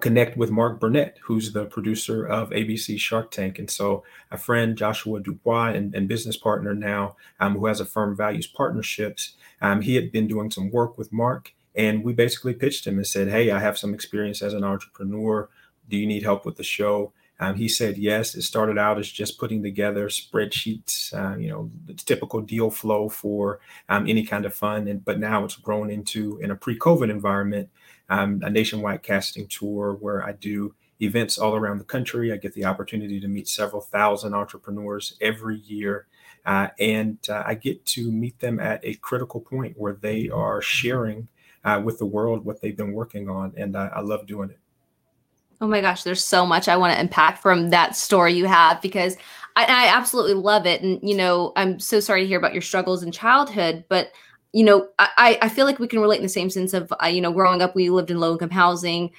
connect 0.01 0.37
with 0.37 0.51
Mark 0.51 0.81
Burnett, 0.81 1.19
who's 1.23 1.53
the 1.53 1.65
producer 1.67 2.25
of 2.25 2.51
ABC 2.51 2.99
Shark 2.99 3.31
Tank. 3.31 3.59
And 3.59 3.71
so 3.71 4.03
a 4.31 4.37
friend, 4.37 4.77
Joshua 4.77 5.21
Dubois, 5.21 5.69
and, 5.69 5.95
and 5.95 6.09
business 6.09 6.37
partner 6.37 6.75
now, 6.75 7.17
um, 7.39 7.55
who 7.55 7.67
has 7.67 7.81
a 7.81 7.85
firm 7.85 8.17
values 8.17 8.47
partnerships, 8.47 9.37
um, 9.61 9.81
he 9.81 9.95
had 9.95 10.11
been 10.11 10.27
doing 10.27 10.51
some 10.51 10.71
work 10.71 10.99
with 10.99 11.13
Mark 11.13 11.53
and 11.75 12.05
we 12.05 12.13
basically 12.13 12.55
pitched 12.55 12.87
him 12.87 12.97
and 12.97 13.07
said, 13.07 13.29
Hey, 13.29 13.51
I 13.51 13.59
have 13.59 13.79
some 13.79 13.95
experience 13.95 14.43
as 14.43 14.55
an 14.55 14.65
entrepreneur. 14.65 15.49
Do 15.89 15.97
you 15.97 16.07
need 16.07 16.23
help 16.23 16.45
with 16.45 16.57
the 16.57 16.65
show? 16.65 17.13
Um, 17.41 17.57
he 17.57 17.67
said 17.67 17.99
yes. 17.99 18.37
It 18.37 18.43
started 18.43 18.79
out 18.79 19.01
as 19.01 19.11
just 19.11 19.39
putting 19.39 19.65
together 19.65 20.09
spreadsheets, 20.09 21.13
uh, 21.13 21.37
you 21.37 21.49
know, 21.49 21.71
the 21.87 21.95
typical 21.95 22.41
deal 22.41 22.71
flow 22.71 23.09
for 23.09 23.59
um, 23.89 24.07
any 24.07 24.25
kind 24.25 24.45
of 24.45 24.55
fund. 24.55 24.87
And 24.87 25.05
but 25.05 25.19
now 25.19 25.45
it's 25.45 25.57
grown 25.57 25.91
into 25.91 26.39
in 26.39 26.53
a 26.53 26.57
pre-COVID 26.57 27.11
environment, 27.11 27.69
um, 28.09 28.41
a 28.45 28.51
nationwide 28.51 29.03
casting 29.03 29.49
tour 29.49 29.97
where 29.99 30.25
I 30.25 30.33
do 30.33 30.75
events 31.01 31.37
all 31.37 31.57
around 31.57 31.79
the 31.79 31.85
country. 31.85 32.33
I 32.33 32.37
get 32.37 32.55
the 32.55 32.65
opportunity 32.65 33.19
to 33.19 33.27
meet 33.27 33.49
several 33.49 33.83
thousand 33.83 34.35
entrepreneurs 34.35 35.17
every 35.21 35.59
year. 35.59 36.07
Uh, 36.47 36.69
and 36.79 37.19
uh, 37.29 37.43
I 37.45 37.55
get 37.55 37.85
to 37.87 38.11
meet 38.13 38.39
them 38.39 38.61
at 38.61 38.85
a 38.85 38.95
critical 38.95 39.41
point 39.41 39.75
where 39.77 39.95
they 39.95 40.29
are 40.29 40.61
sharing 40.63 41.29
uh, 41.65 41.81
with 41.85 41.99
the 41.99 42.07
world 42.07 42.45
what 42.45 42.61
they've 42.61 42.77
been 42.77 42.93
working 42.93 43.29
on. 43.29 43.53
And 43.57 43.77
I, 43.77 43.89
I 43.89 44.01
love 44.01 44.27
doing 44.27 44.51
it. 44.51 44.59
Oh 45.61 45.69
my 45.69 45.81
gosh, 45.81 46.03
there's 46.03 46.25
so 46.25 46.45
much 46.45 46.67
I 46.67 46.77
want 46.77 46.93
to 46.95 47.01
unpack 47.01 47.41
from 47.41 47.71
that 47.71 47.95
story 47.95 48.35
you 48.35 48.47
have 48.47 48.83
because 48.83 49.17
I, 49.55 49.65
I, 49.65 49.97
absolutely 49.97 50.35
love 50.35 50.67
it. 50.67 50.83
And, 50.83 50.99
you 51.09 51.17
know, 51.17 51.53
I'm 51.55 51.79
so 51.79 52.01
sorry 52.01 52.23
to 52.23 52.27
hear 52.27 52.39
about 52.39 52.53
your 52.53 52.63
struggles 52.63 53.05
in 53.05 53.13
childhood, 53.13 53.85
but, 53.89 54.11
you 54.53 54.65
know, 54.65 54.89
I, 54.99 55.39
I 55.41 55.49
feel 55.49 55.65
like 55.65 55.79
we 55.79 55.87
can 55.87 56.01
relate 56.01 56.17
in 56.17 56.25
the 56.25 56.29
same 56.29 56.51
sense 56.51 56.75
of, 56.75 56.93
uh, 57.01 57.07
you 57.07 57.21
know, 57.21 57.33
growing 57.33 57.63
up, 57.63 57.77
we 57.77 57.91
lived 57.91 58.11
in 58.11 58.19
low 58.19 58.33
income 58.33 58.51
housing. 58.51 59.05
Yeah. 59.05 59.11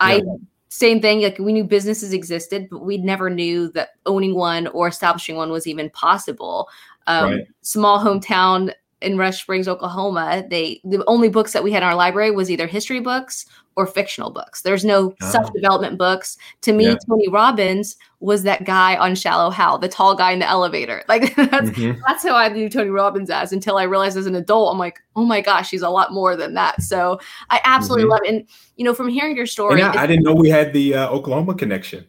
I, 0.00 0.22
same 0.70 1.00
thing, 1.00 1.20
like 1.20 1.38
we 1.38 1.52
knew 1.52 1.64
businesses 1.64 2.12
existed, 2.12 2.68
but 2.70 2.80
we 2.80 2.96
never 2.96 3.30
knew 3.30 3.70
that 3.72 3.90
owning 4.06 4.34
one 4.34 4.66
or 4.68 4.88
establishing 4.88 5.36
one 5.36 5.50
was 5.50 5.66
even 5.66 5.90
possible. 5.90 6.68
Um, 7.06 7.30
right. 7.30 7.44
Small 7.60 8.00
hometown 8.00 8.72
in 9.02 9.18
Rush 9.18 9.42
Springs, 9.42 9.68
Oklahoma, 9.68 10.44
they 10.48 10.80
the 10.84 11.04
only 11.06 11.28
books 11.28 11.52
that 11.52 11.64
we 11.64 11.72
had 11.72 11.82
in 11.82 11.88
our 11.88 11.94
library 11.94 12.30
was 12.30 12.50
either 12.50 12.66
history 12.66 13.00
books 13.00 13.46
or 13.76 13.86
fictional 13.86 14.30
books. 14.30 14.62
There's 14.62 14.84
no 14.84 15.14
oh. 15.20 15.30
self-development 15.30 15.98
books. 15.98 16.36
To 16.62 16.72
me, 16.72 16.88
yeah. 16.88 16.96
Tony 17.08 17.28
Robbins 17.28 17.96
was 18.20 18.42
that 18.42 18.64
guy 18.64 18.96
on 18.96 19.14
Shallow 19.14 19.50
Hal, 19.50 19.78
the 19.78 19.88
tall 19.88 20.14
guy 20.14 20.32
in 20.32 20.38
the 20.38 20.48
elevator. 20.48 21.02
Like 21.12 21.34
that's 21.36 21.68
mm-hmm. 21.70 22.00
that's 22.06 22.22
how 22.22 22.34
I 22.34 22.48
knew 22.48 22.70
Tony 22.70 22.88
Robbins 22.88 23.28
as 23.28 23.52
until 23.52 23.76
I 23.76 23.82
realized 23.82 24.16
as 24.16 24.24
an 24.24 24.34
adult, 24.34 24.72
I'm 24.72 24.78
like, 24.78 25.00
oh 25.14 25.26
my 25.26 25.42
gosh, 25.42 25.70
he's 25.70 25.82
a 25.82 25.90
lot 25.90 26.10
more 26.10 26.36
than 26.36 26.54
that. 26.54 26.80
So 26.80 27.20
I 27.50 27.60
absolutely 27.64 28.04
mm-hmm. 28.04 28.10
love 28.12 28.20
it. 28.24 28.34
And 28.34 28.48
you 28.76 28.84
know, 28.84 28.94
from 28.94 29.08
hearing 29.08 29.36
your 29.36 29.46
story, 29.46 29.80
Yeah, 29.80 29.92
I 29.94 30.06
didn't 30.06 30.22
know 30.22 30.32
we 30.32 30.48
had 30.48 30.72
the 30.72 30.94
uh, 30.94 31.08
Oklahoma 31.10 31.54
connection. 31.54 32.06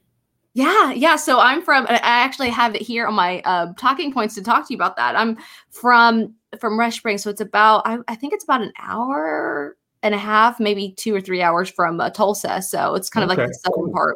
Yeah, 0.56 0.92
yeah. 0.92 1.16
So 1.16 1.40
I'm 1.40 1.64
from. 1.64 1.88
I 1.90 2.00
actually 2.04 2.50
have 2.50 2.76
it 2.76 2.82
here 2.82 3.08
on 3.08 3.16
my 3.16 3.42
uh, 3.42 3.74
talking 3.78 4.14
points 4.14 4.36
to 4.36 4.44
talk 4.44 4.68
to 4.68 4.74
you 4.74 4.78
about 4.78 4.96
that. 4.98 5.16
I'm 5.16 5.38
from 5.72 6.36
from 6.60 6.80
Rush 6.80 6.98
Springs, 6.98 7.24
so 7.24 7.32
it's 7.32 7.42
about. 7.42 7.82
I, 7.86 7.98
I 8.08 8.16
think 8.16 8.34
it's 8.34 8.44
about 8.44 8.62
an 8.62 8.72
hour 8.80 9.76
and 10.04 10.14
a 10.14 10.18
half, 10.18 10.60
maybe 10.60 10.94
two 10.96 11.16
or 11.16 11.22
three 11.22 11.42
hours 11.42 11.70
from 11.70 12.00
uh, 12.00 12.12
Tulsa. 12.12 12.62
So 12.62 12.94
it's 12.94 13.10
kind 13.10 13.24
of 13.24 13.32
okay, 13.32 13.42
like 13.42 13.50
the 13.50 13.60
southern 13.66 13.92
part. 13.92 14.16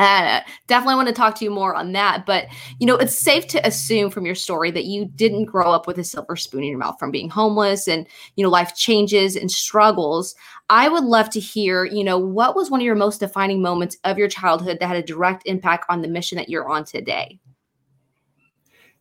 Uh, 0.00 0.40
definitely 0.66 0.94
want 0.94 1.08
to 1.08 1.14
talk 1.14 1.34
to 1.34 1.44
you 1.44 1.50
more 1.50 1.74
on 1.74 1.92
that. 1.92 2.24
But, 2.24 2.46
you 2.78 2.86
know, 2.86 2.96
it's 2.96 3.18
safe 3.18 3.46
to 3.48 3.66
assume 3.66 4.10
from 4.10 4.24
your 4.24 4.34
story 4.34 4.70
that 4.70 4.86
you 4.86 5.04
didn't 5.04 5.44
grow 5.44 5.70
up 5.72 5.86
with 5.86 5.98
a 5.98 6.04
silver 6.04 6.36
spoon 6.36 6.62
in 6.62 6.70
your 6.70 6.78
mouth 6.78 6.98
from 6.98 7.10
being 7.10 7.28
homeless 7.28 7.86
and, 7.86 8.06
you 8.34 8.42
know, 8.42 8.48
life 8.48 8.74
changes 8.74 9.36
and 9.36 9.50
struggles. 9.50 10.34
I 10.70 10.88
would 10.88 11.04
love 11.04 11.28
to 11.30 11.40
hear, 11.40 11.84
you 11.84 12.02
know, 12.02 12.16
what 12.16 12.56
was 12.56 12.70
one 12.70 12.80
of 12.80 12.84
your 12.86 12.94
most 12.94 13.20
defining 13.20 13.60
moments 13.60 13.98
of 14.04 14.16
your 14.16 14.28
childhood 14.28 14.78
that 14.80 14.86
had 14.86 14.96
a 14.96 15.02
direct 15.02 15.42
impact 15.44 15.84
on 15.90 16.00
the 16.00 16.08
mission 16.08 16.36
that 16.36 16.48
you're 16.48 16.70
on 16.70 16.86
today? 16.86 17.38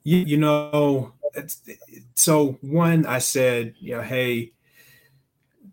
You, 0.04 0.18
you 0.18 0.36
know, 0.36 1.14
so 2.16 2.58
one, 2.60 3.06
I 3.06 3.20
said, 3.20 3.74
you 3.80 3.96
know, 3.96 4.02
hey, 4.02 4.52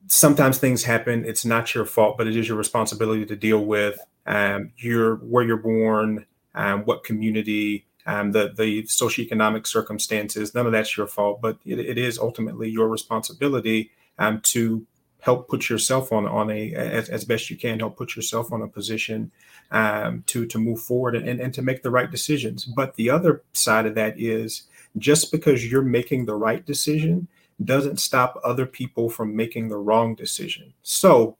sometimes 0.08 0.58
things 0.58 0.84
happen. 0.84 1.24
It's 1.24 1.44
not 1.44 1.74
your 1.74 1.84
fault, 1.84 2.18
but 2.18 2.26
it 2.26 2.36
is 2.36 2.48
your 2.48 2.56
responsibility 2.56 3.26
to 3.26 3.36
deal 3.36 3.64
with 3.64 3.98
um, 4.26 4.72
your 4.76 5.16
where 5.16 5.44
you're 5.44 5.56
born, 5.56 6.26
um, 6.54 6.84
what 6.84 7.04
community 7.04 7.86
um, 8.06 8.32
the 8.32 8.52
the 8.56 8.84
socioeconomic 8.84 9.66
circumstances. 9.66 10.54
None 10.54 10.66
of 10.66 10.72
that's 10.72 10.96
your 10.96 11.06
fault, 11.06 11.40
but 11.40 11.58
it, 11.64 11.78
it 11.78 11.98
is 11.98 12.18
ultimately 12.18 12.68
your 12.70 12.88
responsibility 12.88 13.90
um, 14.18 14.40
to 14.42 14.86
help 15.20 15.48
put 15.48 15.68
yourself 15.68 16.12
on 16.12 16.26
on 16.26 16.50
a 16.50 16.72
as, 16.74 17.08
as, 17.08 17.24
best 17.24 17.50
you 17.50 17.56
can 17.56 17.80
help 17.80 17.96
put 17.96 18.14
yourself 18.14 18.52
on 18.52 18.62
a 18.62 18.68
position 18.68 19.32
um, 19.72 20.22
to 20.26 20.46
to 20.46 20.58
move 20.58 20.80
forward 20.80 21.16
and, 21.16 21.40
and 21.40 21.52
to 21.54 21.62
make 21.62 21.82
the 21.82 21.90
right 21.90 22.10
decisions. 22.10 22.64
But 22.64 22.94
the 22.94 23.10
other 23.10 23.42
side 23.52 23.86
of 23.86 23.96
that 23.96 24.18
is 24.20 24.62
just 24.98 25.32
because 25.32 25.70
you're 25.70 25.82
making 25.82 26.26
the 26.26 26.36
right 26.36 26.64
decision 26.64 27.28
doesn't 27.62 28.00
stop 28.00 28.40
other 28.44 28.66
people 28.66 29.08
from 29.08 29.34
making 29.34 29.68
the 29.68 29.76
wrong 29.76 30.14
decision. 30.14 30.74
So, 30.82 31.36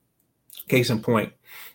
case 0.69 0.91
in 0.91 1.01
point, 1.01 1.33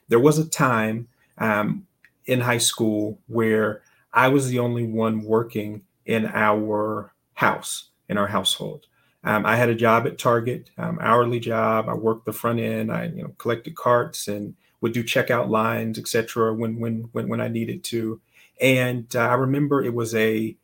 there 0.07 0.19
was 0.19 0.39
a 0.39 0.47
time 0.47 1.07
um, 1.37 1.87
in 2.25 2.41
high 2.41 2.57
school 2.57 3.19
where 3.27 3.81
I 4.13 4.27
was 4.27 4.49
the 4.49 4.59
only 4.59 4.85
one 4.85 5.23
working 5.23 5.83
in 6.05 6.25
our 6.25 7.13
house, 7.35 7.89
in 8.09 8.17
our 8.17 8.27
household. 8.27 8.87
Um, 9.23 9.45
I 9.45 9.55
had 9.55 9.69
a 9.69 9.75
job 9.75 10.07
at 10.07 10.17
Target, 10.17 10.71
um, 10.77 10.97
hourly 10.99 11.39
job. 11.39 11.87
I 11.87 11.93
worked 11.93 12.25
the 12.25 12.33
front 12.33 12.59
end. 12.59 12.91
I 12.91 13.05
you 13.05 13.23
know 13.23 13.35
collected 13.37 13.75
carts 13.75 14.27
and 14.27 14.55
would 14.81 14.93
do 14.93 15.03
checkout 15.03 15.49
lines, 15.49 15.99
etc. 15.99 16.53
When 16.53 16.79
when 16.79 17.09
when 17.11 17.27
when 17.29 17.41
I 17.41 17.47
needed 17.47 17.83
to. 17.85 18.19
And 18.59 19.15
uh, 19.15 19.19
I 19.21 19.33
remember 19.35 19.83
it 19.83 19.93
was 19.93 20.13
a 20.15 20.55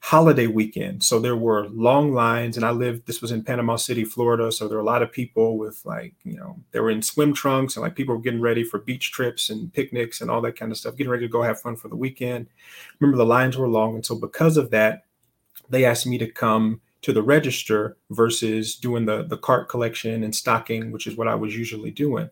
holiday 0.00 0.46
weekend, 0.46 1.02
so 1.04 1.18
there 1.18 1.36
were 1.36 1.68
long 1.68 2.12
lines. 2.12 2.56
And 2.56 2.64
I 2.64 2.70
lived. 2.70 3.06
This 3.06 3.20
was 3.20 3.32
in 3.32 3.44
Panama 3.44 3.76
City, 3.76 4.04
Florida. 4.04 4.50
So 4.50 4.66
there 4.66 4.78
were 4.78 4.82
a 4.82 4.86
lot 4.86 5.02
of 5.02 5.12
people 5.12 5.58
with 5.58 5.80
like 5.84 6.14
you 6.24 6.36
know 6.36 6.58
they 6.72 6.80
were 6.80 6.90
in 6.90 7.02
swim 7.02 7.34
trunks 7.34 7.76
and 7.76 7.82
like 7.82 7.96
people 7.96 8.14
were 8.14 8.22
getting 8.22 8.40
ready 8.40 8.64
for 8.64 8.78
beach 8.78 9.12
trips 9.12 9.50
and 9.50 9.72
picnics 9.72 10.20
and 10.20 10.30
all 10.30 10.40
that 10.42 10.56
kind 10.56 10.72
of 10.72 10.78
stuff, 10.78 10.96
getting 10.96 11.10
ready 11.10 11.26
to 11.26 11.32
go 11.32 11.42
have 11.42 11.60
fun 11.60 11.76
for 11.76 11.88
the 11.88 11.96
weekend. 11.96 12.46
Remember 12.98 13.18
the 13.18 13.26
lines 13.26 13.56
were 13.56 13.68
long, 13.68 13.94
and 13.94 14.06
so 14.06 14.14
because 14.14 14.56
of 14.56 14.70
that, 14.70 15.04
they 15.68 15.84
asked 15.84 16.06
me 16.06 16.18
to 16.18 16.30
come 16.30 16.80
to 17.02 17.12
the 17.12 17.22
register 17.22 17.96
versus 18.10 18.76
doing 18.76 19.06
the 19.06 19.22
the 19.22 19.38
cart 19.38 19.68
collection 19.68 20.22
and 20.22 20.34
stocking, 20.34 20.92
which 20.92 21.06
is 21.06 21.16
what 21.16 21.28
I 21.28 21.34
was 21.34 21.56
usually 21.56 21.90
doing. 21.90 22.28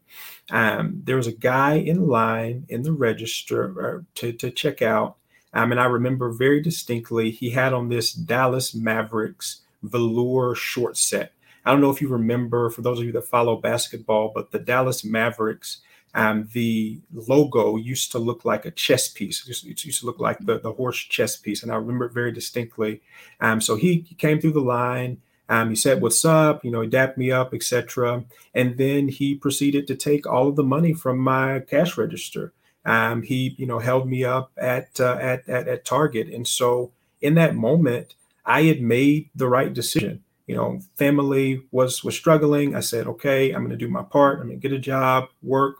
Um, 0.50 1.00
there 1.04 1.16
was 1.16 1.26
a 1.26 1.32
guy 1.32 1.74
in 1.74 2.06
line 2.06 2.66
in 2.68 2.82
the 2.82 2.92
register 2.92 3.98
uh, 3.98 4.02
to 4.16 4.32
to 4.32 4.50
check 4.50 4.82
out, 4.82 5.16
um, 5.52 5.72
and 5.72 5.80
I 5.80 5.86
remember 5.86 6.30
very 6.30 6.60
distinctly 6.60 7.30
he 7.30 7.50
had 7.50 7.72
on 7.72 7.88
this 7.88 8.12
Dallas 8.12 8.74
Mavericks 8.74 9.62
velour 9.82 10.54
short 10.54 10.96
set. 10.96 11.32
I 11.64 11.70
don't 11.70 11.80
know 11.80 11.90
if 11.90 12.00
you 12.00 12.08
remember, 12.08 12.70
for 12.70 12.82
those 12.82 12.98
of 12.98 13.04
you 13.04 13.12
that 13.12 13.26
follow 13.26 13.56
basketball, 13.56 14.32
but 14.34 14.50
the 14.50 14.58
Dallas 14.58 15.04
Mavericks 15.04 15.80
um, 16.14 16.48
the 16.52 17.00
logo 17.12 17.76
used 17.76 18.12
to 18.12 18.18
look 18.18 18.44
like 18.44 18.64
a 18.64 18.70
chess 18.70 19.08
piece. 19.08 19.46
It 19.46 19.84
used, 19.84 20.00
to 20.00 20.06
look 20.06 20.18
like 20.18 20.38
the, 20.40 20.58
the 20.58 20.72
horse 20.72 20.98
chess 20.98 21.36
piece. 21.36 21.62
And 21.62 21.70
I 21.70 21.76
remember 21.76 22.06
it 22.06 22.12
very 22.12 22.32
distinctly. 22.32 23.02
Um, 23.40 23.60
so 23.60 23.76
he, 23.76 24.04
he, 24.08 24.14
came 24.14 24.40
through 24.40 24.52
the 24.52 24.60
line. 24.60 25.20
Um, 25.48 25.70
he 25.70 25.76
said, 25.76 26.00
what's 26.00 26.24
up? 26.24 26.64
You 26.64 26.70
know, 26.70 26.80
he 26.80 26.88
dapped 26.88 27.18
me 27.18 27.30
up, 27.30 27.54
etc. 27.54 28.24
And 28.54 28.78
then 28.78 29.08
he 29.08 29.34
proceeded 29.34 29.86
to 29.86 29.94
take 29.94 30.26
all 30.26 30.48
of 30.48 30.56
the 30.56 30.64
money 30.64 30.92
from 30.92 31.18
my 31.18 31.60
cash 31.60 31.96
register. 31.96 32.52
Um, 32.88 33.22
he, 33.22 33.56
you 33.58 33.66
know, 33.66 33.80
held 33.80 34.08
me 34.08 34.24
up 34.24 34.52
at, 34.58 35.00
uh, 35.00 35.18
at, 35.20 35.48
at, 35.48 35.68
at 35.68 35.86
Target. 35.86 36.28
And 36.28 36.48
so 36.48 36.92
in 37.22 37.34
that 37.36 37.56
moment, 37.56 38.16
I 38.46 38.64
had 38.64 38.82
made 38.82 39.30
the 39.36 39.48
right 39.48 39.74
decision 39.74 40.24
you 40.48 40.56
know 40.56 40.80
family 40.96 41.62
was 41.72 42.02
was 42.02 42.16
struggling 42.16 42.74
i 42.74 42.80
said 42.80 43.06
okay 43.06 43.52
i'm 43.52 43.60
going 43.60 43.70
to 43.70 43.76
do 43.76 43.88
my 43.88 44.02
part 44.02 44.40
i'm 44.40 44.48
going 44.48 44.60
to 44.60 44.68
get 44.68 44.74
a 44.76 44.80
job 44.80 45.26
work 45.42 45.76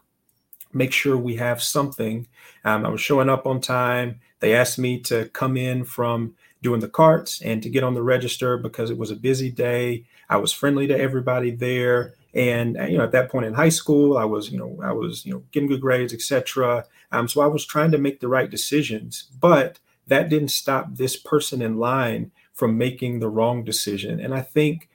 make 0.73 0.91
sure 0.91 1.17
we 1.17 1.35
have 1.37 1.61
something. 1.61 2.27
Um, 2.63 2.85
I 2.85 2.89
was 2.89 3.01
showing 3.01 3.29
up 3.29 3.47
on 3.47 3.61
time. 3.61 4.19
They 4.39 4.55
asked 4.55 4.79
me 4.79 4.99
to 5.01 5.25
come 5.29 5.57
in 5.57 5.83
from 5.83 6.35
doing 6.61 6.81
the 6.81 6.89
carts 6.89 7.41
and 7.41 7.63
to 7.63 7.69
get 7.69 7.83
on 7.83 7.93
the 7.93 8.03
register 8.03 8.57
because 8.57 8.91
it 8.91 8.97
was 8.97 9.11
a 9.11 9.15
busy 9.15 9.49
day. 9.49 10.05
I 10.29 10.37
was 10.37 10.51
friendly 10.51 10.87
to 10.87 10.97
everybody 10.99 11.51
there. 11.51 12.13
And 12.33 12.79
uh, 12.79 12.85
you 12.85 12.97
know, 12.97 13.03
at 13.03 13.11
that 13.11 13.31
point 13.31 13.45
in 13.45 13.53
high 13.53 13.69
school, 13.69 14.17
I 14.17 14.25
was, 14.25 14.51
you 14.51 14.57
know, 14.57 14.79
I 14.83 14.91
was, 14.91 15.25
you 15.25 15.33
know, 15.33 15.43
getting 15.51 15.69
good 15.69 15.81
grades, 15.81 16.13
etc. 16.13 16.85
Um, 17.11 17.27
so 17.27 17.41
I 17.41 17.47
was 17.47 17.65
trying 17.65 17.91
to 17.91 17.97
make 17.97 18.19
the 18.19 18.27
right 18.27 18.49
decisions, 18.49 19.29
but 19.39 19.79
that 20.07 20.29
didn't 20.29 20.49
stop 20.49 20.95
this 20.95 21.15
person 21.15 21.61
in 21.61 21.77
line 21.77 22.31
from 22.53 22.77
making 22.77 23.19
the 23.19 23.29
wrong 23.29 23.63
decision. 23.63 24.19
And 24.19 24.33
I 24.33 24.41
think 24.41 24.89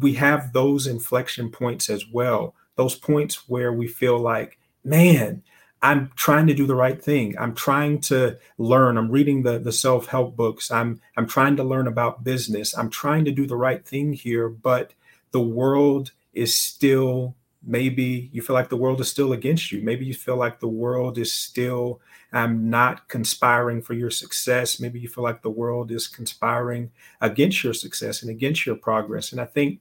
we 0.00 0.14
have 0.14 0.52
those 0.52 0.86
inflection 0.86 1.50
points 1.50 1.90
as 1.90 2.06
well. 2.06 2.54
Those 2.76 2.94
points 2.94 3.48
where 3.48 3.72
we 3.72 3.86
feel 3.86 4.18
like 4.18 4.58
man, 4.84 5.42
I'm 5.82 6.10
trying 6.14 6.46
to 6.48 6.54
do 6.54 6.66
the 6.66 6.74
right 6.74 7.02
thing. 7.02 7.36
I'm 7.38 7.54
trying 7.54 8.00
to 8.02 8.38
learn. 8.58 8.98
I'm 8.98 9.10
reading 9.10 9.42
the, 9.42 9.58
the 9.58 9.72
self-help 9.72 10.36
books. 10.36 10.70
I'm 10.70 11.00
I'm 11.16 11.26
trying 11.26 11.56
to 11.56 11.64
learn 11.64 11.86
about 11.86 12.24
business. 12.24 12.76
I'm 12.76 12.90
trying 12.90 13.24
to 13.24 13.32
do 13.32 13.46
the 13.46 13.56
right 13.56 13.84
thing 13.84 14.12
here, 14.12 14.48
but 14.48 14.92
the 15.32 15.40
world 15.40 16.12
is 16.32 16.56
still 16.56 17.36
maybe 17.62 18.30
you 18.32 18.40
feel 18.40 18.54
like 18.54 18.70
the 18.70 18.76
world 18.76 19.00
is 19.00 19.10
still 19.10 19.32
against 19.32 19.70
you. 19.70 19.82
Maybe 19.82 20.06
you 20.06 20.14
feel 20.14 20.36
like 20.36 20.60
the 20.60 20.68
world 20.68 21.18
is 21.18 21.32
still 21.32 22.00
um, 22.32 22.70
not 22.70 23.08
conspiring 23.08 23.82
for 23.82 23.94
your 23.94 24.10
success. 24.10 24.80
Maybe 24.80 24.98
you 24.98 25.08
feel 25.08 25.24
like 25.24 25.42
the 25.42 25.50
world 25.50 25.90
is 25.90 26.08
conspiring 26.08 26.90
against 27.20 27.62
your 27.62 27.74
success 27.74 28.22
and 28.22 28.30
against 28.30 28.64
your 28.64 28.76
progress. 28.76 29.32
And 29.32 29.40
I 29.40 29.44
think 29.44 29.80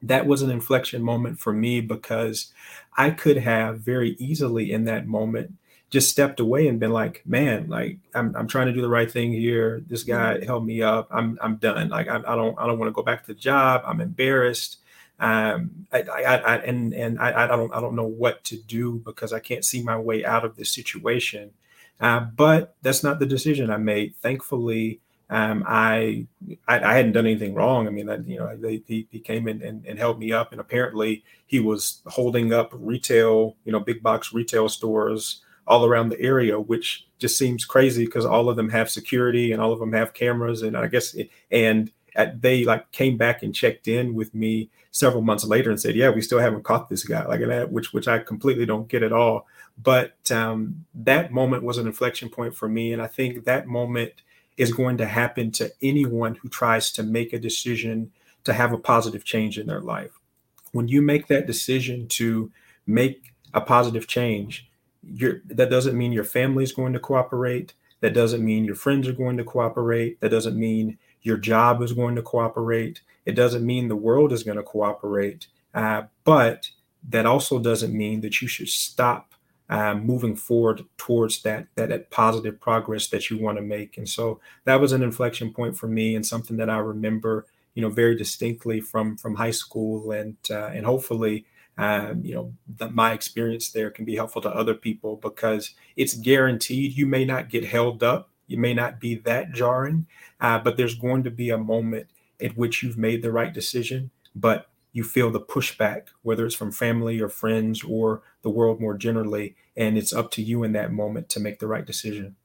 that 0.00 0.26
was 0.26 0.42
an 0.42 0.50
inflection 0.50 1.02
moment 1.02 1.38
for 1.38 1.52
me 1.52 1.80
because 1.80 2.52
I 2.96 3.10
could 3.10 3.36
have 3.36 3.80
very 3.80 4.16
easily 4.18 4.72
in 4.72 4.84
that 4.84 5.06
moment 5.06 5.54
just 5.90 6.08
stepped 6.08 6.40
away 6.40 6.66
and 6.66 6.80
been 6.80 6.92
like, 6.92 7.22
man, 7.26 7.68
like 7.68 7.98
I'm, 8.14 8.34
I'm 8.34 8.48
trying 8.48 8.68
to 8.68 8.72
do 8.72 8.80
the 8.80 8.88
right 8.88 9.10
thing 9.10 9.30
here. 9.30 9.82
This 9.86 10.02
guy 10.02 10.36
mm-hmm. 10.36 10.46
held 10.46 10.66
me 10.66 10.80
up. 10.80 11.08
I'm, 11.10 11.38
I'm 11.42 11.56
done. 11.56 11.90
Like 11.90 12.08
I, 12.08 12.16
I 12.16 12.34
don't, 12.34 12.58
I 12.58 12.66
don't 12.66 12.78
want 12.78 12.88
to 12.88 12.94
go 12.94 13.02
back 13.02 13.22
to 13.22 13.34
the 13.34 13.38
job. 13.38 13.82
I'm 13.84 14.00
embarrassed. 14.00 14.78
Um, 15.22 15.86
I, 15.92 16.02
I, 16.02 16.36
I 16.36 16.56
and, 16.56 16.92
and 16.92 17.18
I, 17.20 17.44
I 17.44 17.46
don't, 17.46 17.72
I 17.72 17.80
don't 17.80 17.94
know 17.94 18.06
what 18.06 18.42
to 18.44 18.56
do 18.56 19.00
because 19.04 19.32
I 19.32 19.38
can't 19.38 19.64
see 19.64 19.80
my 19.82 19.96
way 19.96 20.24
out 20.24 20.44
of 20.44 20.56
this 20.56 20.74
situation. 20.74 21.52
Uh, 22.00 22.20
but 22.20 22.74
that's 22.82 23.04
not 23.04 23.20
the 23.20 23.26
decision 23.26 23.70
I 23.70 23.76
made. 23.76 24.16
Thankfully, 24.16 25.00
um, 25.30 25.62
I, 25.64 26.26
I, 26.66 26.80
I 26.80 26.94
hadn't 26.94 27.12
done 27.12 27.26
anything 27.26 27.54
wrong. 27.54 27.86
I 27.86 27.90
mean, 27.90 28.10
I, 28.10 28.16
you 28.16 28.38
know, 28.38 28.56
they, 28.56 28.82
he, 28.86 29.06
he 29.12 29.20
came 29.20 29.46
in 29.46 29.62
and, 29.62 29.86
and 29.86 29.96
helped 29.96 30.18
me 30.18 30.32
up, 30.32 30.50
and 30.50 30.60
apparently 30.60 31.22
he 31.46 31.60
was 31.60 32.02
holding 32.06 32.52
up 32.52 32.72
retail, 32.74 33.56
you 33.64 33.70
know, 33.70 33.78
big 33.78 34.02
box 34.02 34.32
retail 34.32 34.68
stores 34.68 35.42
all 35.68 35.86
around 35.86 36.08
the 36.08 36.20
area, 36.20 36.58
which 36.58 37.06
just 37.20 37.38
seems 37.38 37.64
crazy 37.64 38.04
because 38.04 38.26
all 38.26 38.48
of 38.48 38.56
them 38.56 38.70
have 38.70 38.90
security 38.90 39.52
and 39.52 39.62
all 39.62 39.72
of 39.72 39.78
them 39.78 39.92
have 39.92 40.12
cameras, 40.12 40.62
and 40.62 40.76
I 40.76 40.88
guess 40.88 41.16
and 41.52 41.92
they 42.34 42.64
like 42.64 42.90
came 42.92 43.16
back 43.16 43.42
and 43.42 43.54
checked 43.54 43.88
in 43.88 44.14
with 44.14 44.34
me 44.34 44.70
several 44.90 45.22
months 45.22 45.44
later 45.44 45.70
and 45.70 45.80
said, 45.80 45.96
"Yeah, 45.96 46.10
we 46.10 46.20
still 46.20 46.38
haven't 46.38 46.64
caught 46.64 46.88
this 46.88 47.04
guy," 47.04 47.26
like 47.26 47.40
that, 47.40 47.72
which 47.72 47.92
which 47.92 48.08
I 48.08 48.18
completely 48.18 48.66
don't 48.66 48.88
get 48.88 49.02
at 49.02 49.12
all. 49.12 49.46
But 49.82 50.30
um, 50.30 50.84
that 50.94 51.32
moment 51.32 51.62
was 51.62 51.78
an 51.78 51.86
inflection 51.86 52.28
point 52.28 52.54
for 52.54 52.68
me, 52.68 52.92
and 52.92 53.00
I 53.00 53.06
think 53.06 53.44
that 53.44 53.66
moment 53.66 54.12
is 54.56 54.72
going 54.72 54.98
to 54.98 55.06
happen 55.06 55.50
to 55.50 55.72
anyone 55.82 56.34
who 56.36 56.48
tries 56.48 56.92
to 56.92 57.02
make 57.02 57.32
a 57.32 57.38
decision 57.38 58.12
to 58.44 58.52
have 58.52 58.72
a 58.72 58.78
positive 58.78 59.24
change 59.24 59.58
in 59.58 59.66
their 59.66 59.80
life. 59.80 60.10
When 60.72 60.88
you 60.88 61.00
make 61.02 61.26
that 61.28 61.46
decision 61.46 62.06
to 62.08 62.50
make 62.86 63.32
a 63.54 63.60
positive 63.60 64.06
change, 64.06 64.68
that 65.02 65.68
doesn't 65.70 65.96
mean 65.96 66.12
your 66.12 66.24
family 66.24 66.64
is 66.64 66.72
going 66.72 66.92
to 66.92 66.98
cooperate. 66.98 67.74
That 68.02 68.12
doesn't 68.12 68.44
mean 68.44 68.66
your 68.66 68.74
friends 68.74 69.08
are 69.08 69.14
going 69.14 69.38
to 69.38 69.44
cooperate. 69.44 70.20
That 70.20 70.28
doesn't 70.28 70.58
mean 70.58 70.98
your 71.22 71.38
job 71.38 71.80
is 71.82 71.94
going 71.94 72.16
to 72.16 72.22
cooperate. 72.22 73.00
It 73.24 73.32
doesn't 73.32 73.64
mean 73.64 73.88
the 73.88 73.96
world 73.96 74.32
is 74.32 74.42
going 74.42 74.58
to 74.58 74.62
cooperate. 74.62 75.46
Uh, 75.72 76.02
but 76.24 76.70
that 77.08 77.26
also 77.26 77.58
doesn't 77.58 77.96
mean 77.96 78.20
that 78.20 78.42
you 78.42 78.48
should 78.48 78.68
stop 78.68 79.32
um, 79.70 80.04
moving 80.04 80.36
forward 80.36 80.84
towards 80.98 81.42
that, 81.42 81.66
that, 81.76 81.88
that 81.88 82.10
positive 82.10 82.60
progress 82.60 83.06
that 83.08 83.30
you 83.30 83.38
want 83.38 83.56
to 83.56 83.62
make. 83.62 83.96
And 83.96 84.08
so 84.08 84.40
that 84.64 84.80
was 84.80 84.92
an 84.92 85.02
inflection 85.02 85.52
point 85.52 85.78
for 85.78 85.88
me 85.88 86.14
and 86.14 86.26
something 86.26 86.58
that 86.58 86.68
I 86.68 86.78
remember, 86.78 87.46
you 87.74 87.82
know, 87.82 87.88
very 87.88 88.16
distinctly 88.16 88.80
from 88.80 89.16
from 89.16 89.36
high 89.36 89.52
school 89.52 90.12
and 90.12 90.36
uh, 90.50 90.66
and 90.66 90.84
hopefully. 90.84 91.46
Um, 91.78 92.22
you 92.22 92.34
know, 92.34 92.52
the, 92.68 92.90
my 92.90 93.12
experience 93.12 93.70
there 93.70 93.90
can 93.90 94.04
be 94.04 94.16
helpful 94.16 94.42
to 94.42 94.50
other 94.50 94.74
people 94.74 95.16
because 95.16 95.74
it's 95.96 96.14
guaranteed 96.14 96.96
you 96.96 97.06
may 97.06 97.24
not 97.24 97.48
get 97.48 97.64
held 97.64 98.02
up, 98.02 98.28
you 98.46 98.58
may 98.58 98.74
not 98.74 99.00
be 99.00 99.14
that 99.14 99.52
jarring, 99.52 100.06
uh, 100.40 100.58
but 100.58 100.76
there's 100.76 100.94
going 100.94 101.22
to 101.24 101.30
be 101.30 101.50
a 101.50 101.58
moment 101.58 102.08
at 102.42 102.56
which 102.56 102.82
you've 102.82 102.98
made 102.98 103.22
the 103.22 103.32
right 103.32 103.52
decision, 103.52 104.10
but 104.34 104.68
you 104.92 105.02
feel 105.02 105.30
the 105.30 105.40
pushback, 105.40 106.08
whether 106.22 106.44
it's 106.44 106.54
from 106.54 106.70
family 106.70 107.20
or 107.20 107.28
friends 107.28 107.82
or 107.82 108.22
the 108.42 108.50
world 108.50 108.80
more 108.80 108.96
generally. 108.96 109.56
And 109.74 109.96
it's 109.96 110.12
up 110.12 110.30
to 110.32 110.42
you 110.42 110.62
in 110.62 110.72
that 110.72 110.92
moment 110.92 111.30
to 111.30 111.40
make 111.40 111.58
the 111.58 111.66
right 111.66 111.86
decision. 111.86 112.36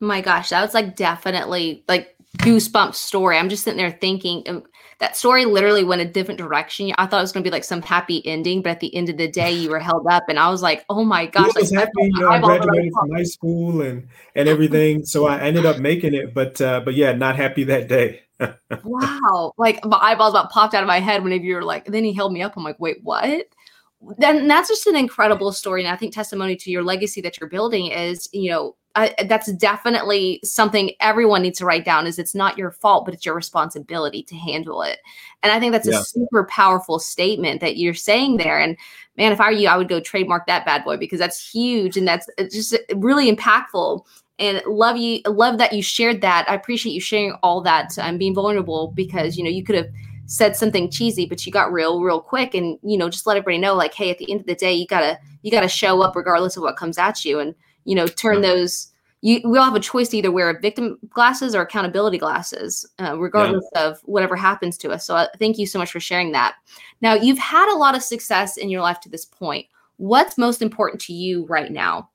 My 0.00 0.20
gosh, 0.20 0.50
that 0.50 0.62
was 0.62 0.74
like 0.74 0.96
definitely 0.96 1.84
like 1.88 2.15
goosebump 2.38 2.94
story. 2.94 3.38
I'm 3.38 3.48
just 3.48 3.64
sitting 3.64 3.78
there 3.78 3.90
thinking 3.90 4.42
um, 4.48 4.64
that 4.98 5.16
story 5.16 5.44
literally 5.44 5.84
went 5.84 6.00
a 6.00 6.06
different 6.06 6.38
direction. 6.38 6.92
I 6.96 7.06
thought 7.06 7.18
it 7.18 7.22
was 7.22 7.32
going 7.32 7.44
to 7.44 7.50
be 7.50 7.52
like 7.52 7.64
some 7.64 7.82
happy 7.82 8.26
ending, 8.26 8.62
but 8.62 8.70
at 8.70 8.80
the 8.80 8.94
end 8.94 9.08
of 9.08 9.18
the 9.18 9.28
day, 9.28 9.52
you 9.52 9.68
were 9.70 9.78
held 9.78 10.06
up, 10.06 10.24
and 10.28 10.38
I 10.38 10.48
was 10.48 10.62
like, 10.62 10.84
"Oh 10.88 11.04
my 11.04 11.26
gosh!" 11.26 11.50
I 11.54 11.60
was 11.60 11.72
like, 11.72 11.80
happy. 11.80 11.92
You 11.96 12.20
know, 12.20 12.28
I 12.28 12.40
graduated 12.40 12.92
from 12.92 13.10
high 13.10 13.22
school 13.24 13.82
and 13.82 14.08
and 14.34 14.48
everything, 14.48 15.04
so 15.04 15.26
I 15.26 15.38
ended 15.40 15.66
up 15.66 15.78
making 15.78 16.14
it. 16.14 16.32
But 16.32 16.60
uh, 16.60 16.80
but 16.80 16.94
yeah, 16.94 17.12
not 17.12 17.36
happy 17.36 17.64
that 17.64 17.88
day. 17.88 18.22
wow! 18.84 19.52
Like 19.58 19.84
my 19.84 19.98
eyeballs 19.98 20.32
about 20.32 20.50
popped 20.50 20.74
out 20.74 20.82
of 20.82 20.88
my 20.88 21.00
head 21.00 21.22
whenever 21.22 21.44
you 21.44 21.56
were 21.56 21.64
like. 21.64 21.86
Then 21.86 22.04
he 22.04 22.14
held 22.14 22.32
me 22.32 22.42
up. 22.42 22.54
I'm 22.56 22.64
like, 22.64 22.80
wait, 22.80 22.98
what? 23.02 23.46
Then 24.18 24.46
that's 24.46 24.68
just 24.68 24.86
an 24.86 24.96
incredible 24.96 25.52
story, 25.52 25.84
and 25.84 25.92
I 25.92 25.96
think 25.96 26.14
testimony 26.14 26.56
to 26.56 26.70
your 26.70 26.82
legacy 26.82 27.20
that 27.22 27.38
you're 27.38 27.50
building 27.50 27.86
is, 27.86 28.28
you 28.32 28.50
know, 28.50 28.76
I, 28.96 29.14
that's 29.28 29.52
definitely 29.52 30.40
something 30.42 30.90
everyone 31.00 31.42
needs 31.42 31.58
to 31.58 31.66
write 31.66 31.84
down 31.84 32.06
is 32.06 32.18
it's 32.18 32.34
not 32.34 32.58
your 32.58 32.70
fault 32.72 33.04
but 33.04 33.14
it's 33.14 33.26
your 33.26 33.34
responsibility 33.34 34.22
to 34.24 34.34
handle 34.34 34.82
it. 34.82 34.98
And 35.42 35.52
i 35.52 35.60
think 35.60 35.72
that's 35.72 35.86
yeah. 35.88 36.00
a 36.00 36.04
super 36.04 36.44
powerful 36.44 36.98
statement 36.98 37.60
that 37.60 37.76
you're 37.76 37.94
saying 37.94 38.38
there. 38.38 38.58
And 38.58 38.76
man 39.16 39.32
if 39.32 39.40
i 39.40 39.46
were 39.50 39.56
you 39.56 39.68
i 39.68 39.76
would 39.76 39.88
go 39.88 40.00
trademark 40.00 40.46
that 40.46 40.66
bad 40.66 40.84
boy 40.84 40.96
because 40.96 41.20
that's 41.20 41.50
huge 41.50 41.96
and 41.96 42.08
that's 42.08 42.28
just 42.50 42.76
really 42.96 43.30
impactful. 43.30 44.04
And 44.38 44.62
love 44.66 44.96
you 44.96 45.20
love 45.26 45.58
that 45.58 45.72
you 45.72 45.82
shared 45.82 46.20
that. 46.22 46.48
I 46.48 46.54
appreciate 46.54 46.92
you 46.92 47.00
sharing 47.00 47.32
all 47.42 47.60
that 47.62 47.96
and 47.98 48.18
being 48.18 48.34
vulnerable 48.34 48.92
because 48.94 49.36
you 49.36 49.44
know 49.44 49.50
you 49.50 49.62
could 49.62 49.76
have 49.76 49.88
said 50.28 50.56
something 50.56 50.90
cheesy 50.90 51.24
but 51.24 51.46
you 51.46 51.52
got 51.52 51.72
real 51.72 52.02
real 52.02 52.20
quick 52.20 52.52
and 52.52 52.78
you 52.82 52.98
know 52.98 53.08
just 53.08 53.28
let 53.28 53.36
everybody 53.36 53.58
know 53.58 53.74
like 53.74 53.94
hey 53.94 54.10
at 54.10 54.18
the 54.18 54.28
end 54.28 54.40
of 54.40 54.46
the 54.46 54.56
day 54.56 54.74
you 54.74 54.84
gotta 54.84 55.16
you 55.46 55.52
gotta 55.52 55.68
show 55.68 56.02
up 56.02 56.16
regardless 56.16 56.56
of 56.56 56.62
what 56.64 56.76
comes 56.76 56.98
at 56.98 57.24
you. 57.24 57.38
And 57.38 57.54
you 57.86 57.94
know 57.94 58.06
turn 58.06 58.42
those 58.42 58.92
you 59.22 59.40
we 59.44 59.58
all 59.58 59.64
have 59.64 59.74
a 59.74 59.80
choice 59.80 60.08
to 60.10 60.18
either 60.18 60.30
wear 60.30 60.58
victim 60.60 60.98
glasses 61.08 61.54
or 61.54 61.62
accountability 61.62 62.18
glasses 62.18 62.86
uh, 62.98 63.18
regardless 63.18 63.64
yeah. 63.74 63.86
of 63.86 64.00
whatever 64.04 64.36
happens 64.36 64.76
to 64.78 64.90
us. 64.90 65.06
So 65.06 65.16
uh, 65.16 65.28
thank 65.38 65.58
you 65.58 65.66
so 65.66 65.78
much 65.78 65.90
for 65.90 66.00
sharing 66.00 66.32
that. 66.32 66.56
Now 67.00 67.14
you've 67.14 67.38
had 67.38 67.72
a 67.72 67.78
lot 67.78 67.96
of 67.96 68.02
success 68.02 68.56
in 68.56 68.68
your 68.68 68.82
life 68.82 69.00
to 69.00 69.08
this 69.08 69.24
point. 69.24 69.66
What's 69.96 70.36
most 70.36 70.60
important 70.60 71.00
to 71.02 71.14
you 71.14 71.46
right 71.46 71.72
now? 71.72 72.10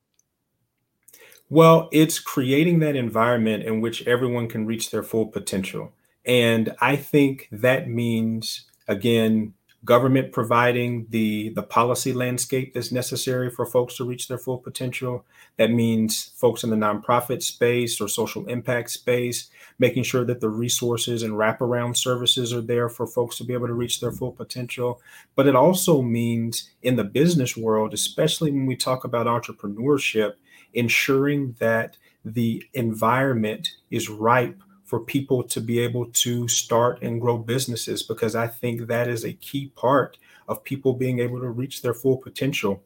Well 1.50 1.90
it's 1.92 2.20
creating 2.20 2.80
that 2.80 2.96
environment 2.96 3.64
in 3.64 3.82
which 3.82 4.06
everyone 4.08 4.48
can 4.48 4.66
reach 4.66 4.92
their 4.92 5.04
full 5.04 5.26
potential. 5.26 5.94
And 6.24 6.76
i 6.80 6.96
think 6.96 7.50
that 7.52 7.90
means 7.90 8.66
again 8.88 9.54
government 9.84 10.32
providing 10.32 11.08
the 11.10 11.50
the 11.50 11.64
policy 11.64 12.14
landscape 12.14 12.74
that's 12.74 12.92
necessary 12.92 13.50
for 13.50 13.66
folks 13.66 13.98
to 13.98 14.04
reach 14.04 14.28
their 14.28 14.38
full 14.38 14.60
potential. 14.60 15.26
That 15.58 15.72
means 15.72 16.32
folks 16.36 16.64
in 16.64 16.70
the 16.70 16.76
nonprofit 16.76 17.42
space 17.42 18.00
or 18.00 18.08
social 18.08 18.46
impact 18.48 18.92
space 18.92 19.50
making 19.80 20.04
sure 20.04 20.24
that 20.26 20.40
the 20.40 20.50
resources 20.50 21.24
and 21.24 21.34
wraparound 21.34 21.98
services 21.98 22.54
are 22.54 22.62
there 22.62 22.90
for 22.90 23.08
folks 23.08 23.38
to 23.38 23.44
be 23.44 23.54
able 23.54 23.68
to 23.68 23.74
reach 23.74 24.00
their 24.00 24.12
full 24.12 24.32
potential. 24.32 25.02
But 25.36 25.48
it 25.48 25.56
also 25.56 26.04
means 26.04 26.70
in 26.84 26.96
the 26.96 27.04
business 27.04 27.58
world 27.58 27.94
especially 27.94 28.52
when 28.52 28.68
we 28.68 28.76
talk 28.76 29.04
about 29.04 29.26
entrepreneurship 29.26 30.34
ensuring 30.74 31.56
that 31.60 31.98
the 32.24 32.64
environment 32.74 33.72
is 33.90 34.10
ripe 34.10 34.62
for 34.92 35.00
people 35.00 35.42
to 35.42 35.62
be 35.62 35.80
able 35.80 36.06
to 36.08 36.50
start 36.50 37.02
and 37.02 37.22
grow 37.22 37.38
businesses 37.38 38.04
because 38.04 38.36
I 38.36 38.46
think 38.48 38.88
that 38.88 39.08
is 39.08 39.24
a 39.24 39.32
key 39.32 39.72
part 39.78 40.18
of 40.50 40.66
people 40.66 40.92
being 40.92 41.20
able 41.20 41.40
to 41.40 41.48
reach 41.48 41.82
their 41.82 41.94
full 41.94 42.18
potential. 42.18 42.84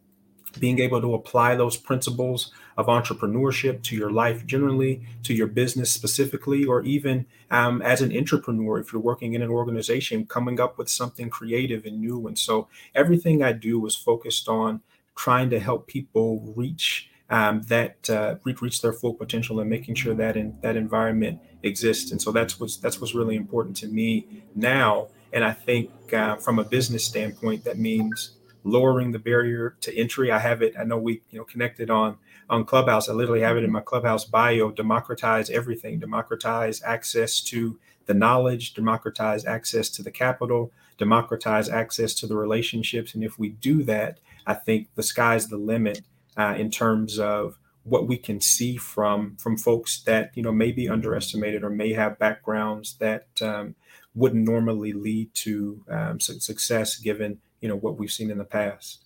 Being 0.59 0.77
able 0.77 1.01
to 1.01 1.15
apply 1.15 1.55
those 1.55 1.77
principles 1.77 2.51
of 2.77 2.85
entrepreneurship 2.85 3.81
to 3.85 3.95
your 3.95 4.11
life 4.11 4.45
generally, 4.45 5.01
to 5.23 5.33
your 5.33 5.47
business 5.47 5.91
specifically, 5.91 6.63
or 6.63 6.83
even 6.83 7.25
um, 7.49 7.81
as 7.81 8.03
an 8.03 8.15
entrepreneur, 8.15 8.77
if 8.77 8.93
you're 8.93 9.01
working 9.01 9.33
in 9.33 9.41
an 9.41 9.49
organization, 9.49 10.27
coming 10.27 10.59
up 10.59 10.77
with 10.77 10.89
something 10.89 11.31
creative 11.31 11.85
and 11.85 11.99
new. 11.99 12.27
And 12.27 12.37
so 12.37 12.67
everything 12.93 13.41
I 13.41 13.51
do 13.51 13.83
is 13.87 13.95
focused 13.95 14.47
on 14.47 14.81
trying 15.15 15.49
to 15.49 15.59
help 15.59 15.87
people 15.87 16.53
reach 16.55 17.09
um, 17.29 17.63
that 17.63 18.09
uh, 18.09 18.35
reach 18.43 18.81
their 18.81 18.93
full 18.93 19.13
potential 19.13 19.59
and 19.59 19.69
making 19.69 19.95
sure 19.95 20.13
that 20.13 20.37
in, 20.37 20.57
that 20.61 20.75
environment 20.75 21.39
exists. 21.63 22.11
And 22.11 22.21
so 22.21 22.31
that's 22.31 22.59
what's 22.59 22.77
that's 22.77 23.01
what's 23.01 23.15
really 23.15 23.35
important 23.35 23.75
to 23.77 23.87
me 23.87 24.43
now. 24.55 25.07
And 25.33 25.43
I 25.43 25.51
think 25.51 25.91
uh, 26.13 26.37
from 26.37 26.59
a 26.59 26.63
business 26.63 27.03
standpoint, 27.03 27.63
that 27.63 27.77
means 27.77 28.37
lowering 28.63 29.11
the 29.11 29.19
barrier 29.19 29.75
to 29.81 29.95
entry. 29.95 30.31
I 30.31 30.39
have 30.39 30.61
it. 30.61 30.75
I 30.79 30.83
know 30.83 30.97
we 30.97 31.21
you 31.31 31.39
know 31.39 31.45
connected 31.45 31.89
on 31.89 32.17
on 32.49 32.63
Clubhouse. 32.65 33.09
I 33.09 33.13
literally 33.13 33.41
have 33.41 33.57
it 33.57 33.63
in 33.63 33.71
my 33.71 33.81
Clubhouse 33.81 34.25
bio. 34.25 34.71
Democratize 34.71 35.49
everything. 35.49 35.99
Democratize 35.99 36.81
access 36.83 37.41
to 37.41 37.79
the 38.05 38.13
knowledge. 38.13 38.75
Democratize 38.75 39.45
access 39.45 39.89
to 39.89 40.03
the 40.03 40.11
capital. 40.11 40.71
Democratize 40.97 41.69
access 41.69 42.13
to 42.13 42.27
the 42.27 42.37
relationships. 42.37 43.15
And 43.15 43.23
if 43.23 43.37
we 43.39 43.49
do 43.49 43.83
that, 43.83 44.19
I 44.47 44.53
think 44.53 44.89
the 44.95 45.03
sky's 45.03 45.47
the 45.47 45.57
limit 45.57 46.01
uh, 46.37 46.55
in 46.57 46.69
terms 46.69 47.19
of 47.19 47.57
what 47.83 48.07
we 48.07 48.17
can 48.17 48.41
see 48.41 48.77
from 48.77 49.35
from 49.37 49.57
folks 49.57 50.01
that 50.03 50.31
you 50.35 50.43
know 50.43 50.51
may 50.51 50.71
be 50.71 50.89
underestimated 50.89 51.63
or 51.63 51.69
may 51.69 51.93
have 51.93 52.19
backgrounds 52.19 52.95
that 52.97 53.27
um, 53.41 53.75
wouldn't 54.15 54.43
normally 54.43 54.91
lead 54.93 55.33
to 55.33 55.83
um, 55.89 56.19
success 56.19 56.97
given 56.97 57.39
you 57.61 57.69
know 57.69 57.75
what 57.75 57.97
we've 57.97 58.11
seen 58.11 58.31
in 58.31 58.37
the 58.37 58.43
past. 58.43 59.05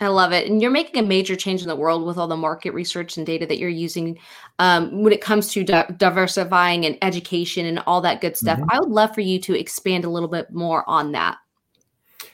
I 0.00 0.08
love 0.08 0.32
it. 0.32 0.50
And 0.50 0.60
you're 0.60 0.72
making 0.72 1.02
a 1.02 1.06
major 1.06 1.36
change 1.36 1.62
in 1.62 1.68
the 1.68 1.76
world 1.76 2.04
with 2.04 2.18
all 2.18 2.26
the 2.26 2.36
market 2.36 2.74
research 2.74 3.16
and 3.16 3.24
data 3.24 3.46
that 3.46 3.58
you're 3.58 3.68
using 3.68 4.18
um, 4.58 5.02
when 5.02 5.12
it 5.12 5.20
comes 5.20 5.52
to 5.52 5.62
di- 5.62 5.88
diversifying 5.96 6.84
and 6.84 6.98
education 7.00 7.64
and 7.64 7.78
all 7.86 8.00
that 8.00 8.20
good 8.20 8.36
stuff. 8.36 8.58
Mm-hmm. 8.58 8.70
I 8.72 8.80
would 8.80 8.90
love 8.90 9.14
for 9.14 9.20
you 9.20 9.38
to 9.40 9.56
expand 9.56 10.04
a 10.04 10.10
little 10.10 10.28
bit 10.28 10.52
more 10.52 10.88
on 10.88 11.12
that. 11.12 11.38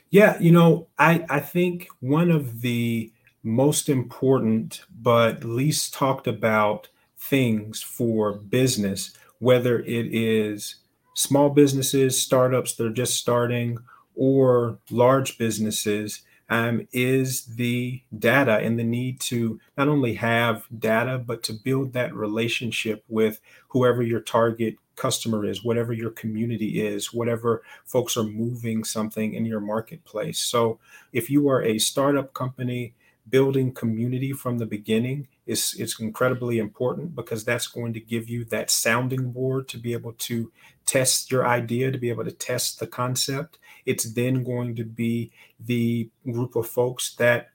Yeah, 0.09 0.39
you 0.41 0.51
know, 0.51 0.89
I 0.99 1.25
I 1.29 1.41
think 1.41 1.89
one 2.01 2.31
of 2.31 2.63
the 2.63 3.13
most 3.43 3.89
important 3.89 4.83
but 5.01 5.45
least 5.45 5.95
talked 5.95 6.27
about 6.27 6.89
things 7.19 7.83
for 7.83 8.33
business, 8.33 9.13
whether 9.39 9.81
it 9.81 10.15
is 10.15 10.77
small 11.15 11.51
businesses, 11.51 12.21
startups 12.21 12.75
that 12.75 12.87
are 12.87 12.93
just 12.93 13.17
starting, 13.17 13.79
or 14.15 14.79
large 14.91 15.39
businesses, 15.39 16.23
um, 16.51 16.87
is 16.93 17.47
the 17.47 18.03
data 18.19 18.57
and 18.57 18.79
the 18.79 18.85
need 18.85 19.21
to 19.21 19.61
not 19.79 19.89
only 19.89 20.15
have 20.15 20.67
data, 20.79 21.17
but 21.19 21.43
to 21.45 21.53
build 21.53 21.93
that 21.93 22.15
relationship 22.15 23.05
with 23.09 23.41
whoever 23.69 24.03
your 24.03 24.21
target 24.21 24.75
customer 24.97 25.47
is, 25.47 25.65
whatever 25.65 25.93
your 25.93 26.11
community 26.11 26.85
is, 26.85 27.15
whatever 27.15 27.63
folks 27.87 28.17
are 28.17 28.25
moving 28.25 28.83
something 28.85 29.33
in 29.33 29.47
your 29.47 29.61
marketplace. 29.61 30.39
So 30.39 30.79
if 31.13 31.31
you 31.31 31.49
are 31.49 31.63
a 31.63 31.79
startup 31.79 32.35
company, 32.35 32.95
building 33.31 33.73
community 33.73 34.33
from 34.33 34.59
the 34.59 34.67
beginning 34.67 35.29
is 35.47 35.75
is 35.75 35.99
incredibly 36.01 36.59
important 36.59 37.15
because 37.15 37.45
that's 37.45 37.67
going 37.67 37.93
to 37.93 38.01
give 38.01 38.29
you 38.29 38.45
that 38.45 38.71
sounding 38.71 39.33
board 39.33 39.69
to 39.69 39.79
be 39.79 39.93
able 39.93 40.13
to 40.13 40.51
test 40.87 41.31
your 41.31 41.47
idea 41.47 41.91
to 41.91 41.99
be 41.99 42.11
able 42.11 42.25
to 42.25 42.33
test 42.33 42.81
the 42.81 42.87
concept 42.87 43.59
it's 43.87 44.13
then 44.13 44.43
going 44.45 44.75
to 44.77 44.85
be 44.85 45.31
the 45.59 46.11
group 46.25 46.57
of 46.57 46.69
folks 46.69 47.15
that 47.17 47.51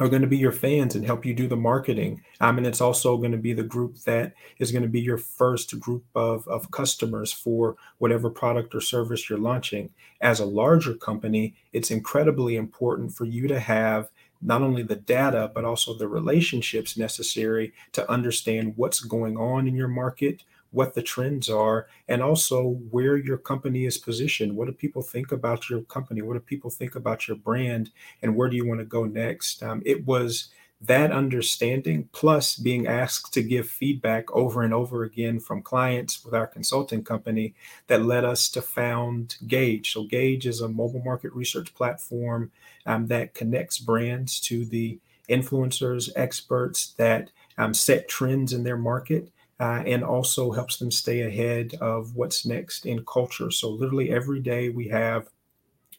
are 0.00 0.08
going 0.08 0.22
to 0.22 0.28
be 0.28 0.36
your 0.36 0.52
fans 0.52 0.94
and 0.94 1.04
help 1.04 1.24
you 1.24 1.34
do 1.34 1.46
the 1.46 1.56
marketing. 1.56 2.22
Um, 2.40 2.58
and 2.58 2.66
it's 2.66 2.80
also 2.80 3.16
going 3.16 3.32
to 3.32 3.38
be 3.38 3.52
the 3.52 3.62
group 3.62 3.98
that 4.00 4.34
is 4.58 4.72
going 4.72 4.82
to 4.82 4.88
be 4.88 5.00
your 5.00 5.18
first 5.18 5.78
group 5.78 6.04
of, 6.14 6.46
of 6.48 6.70
customers 6.70 7.32
for 7.32 7.76
whatever 7.98 8.28
product 8.28 8.74
or 8.74 8.80
service 8.80 9.28
you're 9.28 9.38
launching. 9.38 9.90
As 10.20 10.40
a 10.40 10.46
larger 10.46 10.94
company, 10.94 11.54
it's 11.72 11.90
incredibly 11.90 12.56
important 12.56 13.14
for 13.14 13.24
you 13.24 13.46
to 13.46 13.60
have 13.60 14.10
not 14.44 14.62
only 14.62 14.82
the 14.82 14.94
data, 14.96 15.50
but 15.54 15.64
also 15.64 15.94
the 15.94 16.06
relationships 16.06 16.96
necessary 16.96 17.72
to 17.92 18.08
understand 18.10 18.74
what's 18.76 19.00
going 19.00 19.36
on 19.36 19.66
in 19.66 19.74
your 19.74 19.88
market, 19.88 20.44
what 20.70 20.94
the 20.94 21.02
trends 21.02 21.48
are, 21.48 21.86
and 22.08 22.22
also 22.22 22.78
where 22.90 23.16
your 23.16 23.38
company 23.38 23.86
is 23.86 23.96
positioned. 23.96 24.54
What 24.54 24.66
do 24.66 24.72
people 24.72 25.02
think 25.02 25.32
about 25.32 25.70
your 25.70 25.82
company? 25.82 26.20
What 26.20 26.34
do 26.34 26.40
people 26.40 26.70
think 26.70 26.94
about 26.94 27.26
your 27.26 27.36
brand? 27.36 27.90
And 28.22 28.36
where 28.36 28.50
do 28.50 28.56
you 28.56 28.66
want 28.66 28.80
to 28.80 28.86
go 28.86 29.04
next? 29.04 29.62
Um, 29.62 29.82
it 29.86 30.04
was 30.04 30.50
that 30.86 31.12
understanding 31.12 32.08
plus 32.12 32.56
being 32.56 32.86
asked 32.86 33.32
to 33.32 33.42
give 33.42 33.68
feedback 33.68 34.30
over 34.32 34.62
and 34.62 34.74
over 34.74 35.04
again 35.04 35.38
from 35.38 35.62
clients 35.62 36.24
with 36.24 36.34
our 36.34 36.46
consulting 36.46 37.02
company 37.02 37.54
that 37.86 38.04
led 38.04 38.24
us 38.24 38.48
to 38.48 38.60
found 38.60 39.36
gauge 39.46 39.92
so 39.92 40.04
gauge 40.04 40.46
is 40.46 40.60
a 40.60 40.68
mobile 40.68 41.02
market 41.04 41.32
research 41.32 41.74
platform 41.74 42.50
um, 42.86 43.06
that 43.06 43.34
connects 43.34 43.78
brands 43.78 44.40
to 44.40 44.64
the 44.64 44.98
influencers 45.28 46.10
experts 46.16 46.94
that 46.98 47.30
um, 47.58 47.72
set 47.72 48.08
trends 48.08 48.52
in 48.52 48.64
their 48.64 48.76
market 48.76 49.30
uh, 49.60 49.82
and 49.86 50.02
also 50.02 50.50
helps 50.50 50.78
them 50.78 50.90
stay 50.90 51.22
ahead 51.22 51.74
of 51.80 52.14
what's 52.16 52.44
next 52.44 52.86
in 52.86 53.04
culture. 53.04 53.50
So 53.50 53.70
literally 53.70 54.10
every 54.10 54.40
day 54.40 54.68
we 54.68 54.88
have 54.88 55.28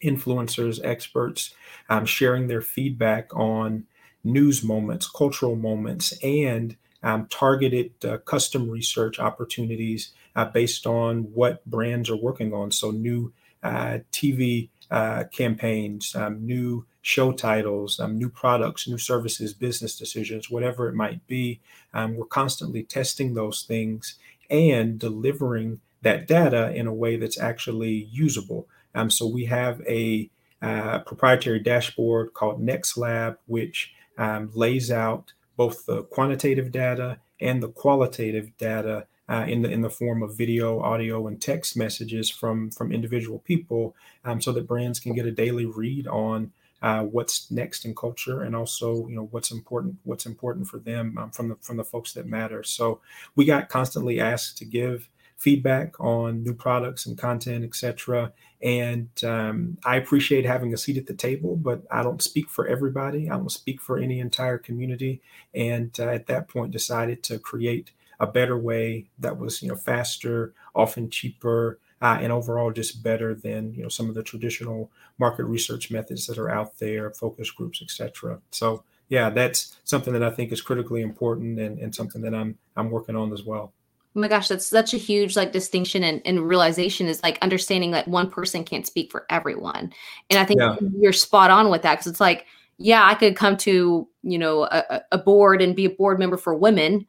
influencers 0.03 0.83
experts 0.83 1.55
um, 1.89 2.05
sharing 2.05 2.47
their 2.47 2.61
feedback 2.61 3.33
on 3.33 3.85
news 4.25 4.63
moments, 4.63 5.07
cultural 5.07 5.55
moments, 5.55 6.13
and 6.23 6.75
um, 7.03 7.27
targeted 7.27 7.91
uh, 8.03 8.17
custom 8.17 8.69
research 8.69 9.19
opportunities 9.19 10.11
uh, 10.35 10.45
based 10.45 10.87
on 10.87 11.23
what 11.33 11.65
brands 11.65 12.09
are 12.09 12.17
working 12.17 12.53
on. 12.53 12.71
So, 12.71 12.91
new 12.91 13.31
uh, 13.63 13.99
TV 14.11 14.69
uh, 14.91 15.25
campaigns, 15.31 16.15
um, 16.15 16.45
new 16.45 16.85
show 17.01 17.31
titles, 17.31 17.99
um, 17.99 18.17
new 18.17 18.29
products, 18.29 18.87
new 18.87 18.97
services, 18.97 19.53
business 19.53 19.95
decisions, 19.97 20.49
whatever 20.49 20.89
it 20.89 20.95
might 20.95 21.25
be. 21.27 21.59
Um, 21.93 22.15
we're 22.15 22.25
constantly 22.25 22.83
testing 22.83 23.33
those 23.33 23.63
things 23.63 24.15
and 24.49 24.99
delivering 24.99 25.79
that 26.01 26.27
data 26.27 26.73
in 26.73 26.87
a 26.87 26.93
way 26.93 27.15
that's 27.15 27.39
actually 27.39 28.07
usable. 28.11 28.67
Um, 28.93 29.09
so 29.09 29.27
we 29.27 29.45
have 29.45 29.81
a 29.87 30.29
uh, 30.61 30.99
proprietary 30.99 31.59
dashboard 31.59 32.33
called 32.33 32.65
NextLab, 32.65 33.37
which 33.45 33.93
um, 34.17 34.49
lays 34.53 34.91
out 34.91 35.33
both 35.57 35.85
the 35.85 36.03
quantitative 36.03 36.71
data 36.71 37.19
and 37.39 37.61
the 37.61 37.69
qualitative 37.69 38.55
data 38.57 39.07
uh, 39.27 39.45
in 39.47 39.63
the 39.63 39.69
in 39.69 39.81
the 39.81 39.89
form 39.89 40.21
of 40.21 40.37
video, 40.37 40.79
audio, 40.81 41.27
and 41.27 41.41
text 41.41 41.75
messages 41.75 42.29
from 42.29 42.69
from 42.69 42.91
individual 42.91 43.39
people, 43.39 43.95
um, 44.23 44.39
so 44.39 44.51
that 44.51 44.67
brands 44.67 44.99
can 44.99 45.13
get 45.13 45.25
a 45.25 45.31
daily 45.31 45.65
read 45.65 46.07
on 46.07 46.51
uh, 46.81 47.01
what's 47.01 47.49
next 47.49 47.85
in 47.85 47.95
culture 47.95 48.43
and 48.43 48.55
also 48.55 49.07
you 49.07 49.15
know 49.15 49.27
what's 49.31 49.49
important 49.49 49.95
what's 50.03 50.27
important 50.27 50.67
for 50.67 50.77
them 50.77 51.17
um, 51.17 51.31
from 51.31 51.49
the 51.49 51.55
from 51.61 51.77
the 51.77 51.83
folks 51.83 52.13
that 52.13 52.27
matter. 52.27 52.63
So 52.63 53.01
we 53.35 53.45
got 53.45 53.69
constantly 53.69 54.19
asked 54.19 54.59
to 54.59 54.65
give 54.65 55.09
feedback 55.37 55.99
on 55.99 56.43
new 56.43 56.53
products 56.53 57.05
and 57.05 57.17
content, 57.17 57.63
etc. 57.63 58.31
And 58.61 59.09
um, 59.23 59.77
I 59.85 59.97
appreciate 59.97 60.45
having 60.45 60.73
a 60.73 60.77
seat 60.77 60.97
at 60.97 61.07
the 61.07 61.13
table, 61.13 61.55
but 61.55 61.83
I 61.91 62.03
don't 62.03 62.21
speak 62.21 62.49
for 62.49 62.67
everybody. 62.67 63.29
I 63.29 63.37
don't 63.37 63.51
speak 63.51 63.81
for 63.81 63.97
any 63.97 64.19
entire 64.19 64.57
community. 64.57 65.21
And 65.53 65.91
uh, 65.99 66.07
at 66.07 66.27
that 66.27 66.47
point, 66.47 66.71
decided 66.71 67.21
to 67.23 67.37
create 67.37 67.91
a 68.19 68.27
better 68.27 68.57
way 68.57 69.05
that 69.19 69.37
was 69.37 69.61
you 69.61 69.69
know 69.69 69.75
faster, 69.75 70.53
often 70.73 71.09
cheaper, 71.09 71.79
uh, 72.01 72.17
and 72.21 72.31
overall 72.31 72.71
just 72.71 73.03
better 73.03 73.33
than 73.33 73.73
you 73.73 73.83
know 73.83 73.89
some 73.89 74.09
of 74.09 74.15
the 74.15 74.23
traditional 74.23 74.89
market 75.17 75.45
research 75.45 75.91
methods 75.91 76.27
that 76.27 76.37
are 76.37 76.49
out 76.49 76.79
there, 76.79 77.11
focus 77.11 77.51
groups, 77.51 77.81
etc. 77.81 78.39
So 78.51 78.83
yeah, 79.09 79.29
that's 79.29 79.77
something 79.83 80.13
that 80.13 80.23
I 80.23 80.31
think 80.31 80.51
is 80.51 80.61
critically 80.61 81.01
important 81.01 81.59
and, 81.59 81.77
and 81.77 81.93
something 81.93 82.21
that 82.21 82.33
I'm 82.33 82.57
I'm 82.75 82.89
working 82.89 83.15
on 83.15 83.31
as 83.33 83.43
well. 83.43 83.73
Oh 84.15 84.19
my 84.21 84.29
gosh, 84.29 84.47
that's 84.47 84.65
such 84.65 84.93
a 84.93 84.97
huge 84.97 85.35
like 85.35 85.51
distinction 85.51 86.03
and, 86.03 86.21
and 86.23 86.47
realization 86.47 87.07
is 87.07 87.21
like 87.21 87.37
understanding 87.41 87.91
that 87.91 88.07
one 88.07 88.29
person 88.29 88.63
can't 88.63 88.87
speak 88.87 89.11
for 89.11 89.25
everyone. 89.29 89.91
And 90.29 90.39
I 90.39 90.45
think 90.45 90.61
yeah. 90.61 90.77
you're 90.97 91.11
spot 91.11 91.51
on 91.51 91.69
with 91.69 91.81
that 91.81 91.95
because 91.95 92.07
it's 92.07 92.21
like, 92.21 92.45
yeah, 92.77 93.05
I 93.05 93.15
could 93.15 93.35
come 93.35 93.57
to, 93.57 94.07
you 94.23 94.37
know, 94.37 94.63
a, 94.63 95.01
a 95.11 95.17
board 95.17 95.61
and 95.61 95.75
be 95.75 95.85
a 95.85 95.89
board 95.89 96.17
member 96.17 96.37
for 96.37 96.55
women, 96.55 97.05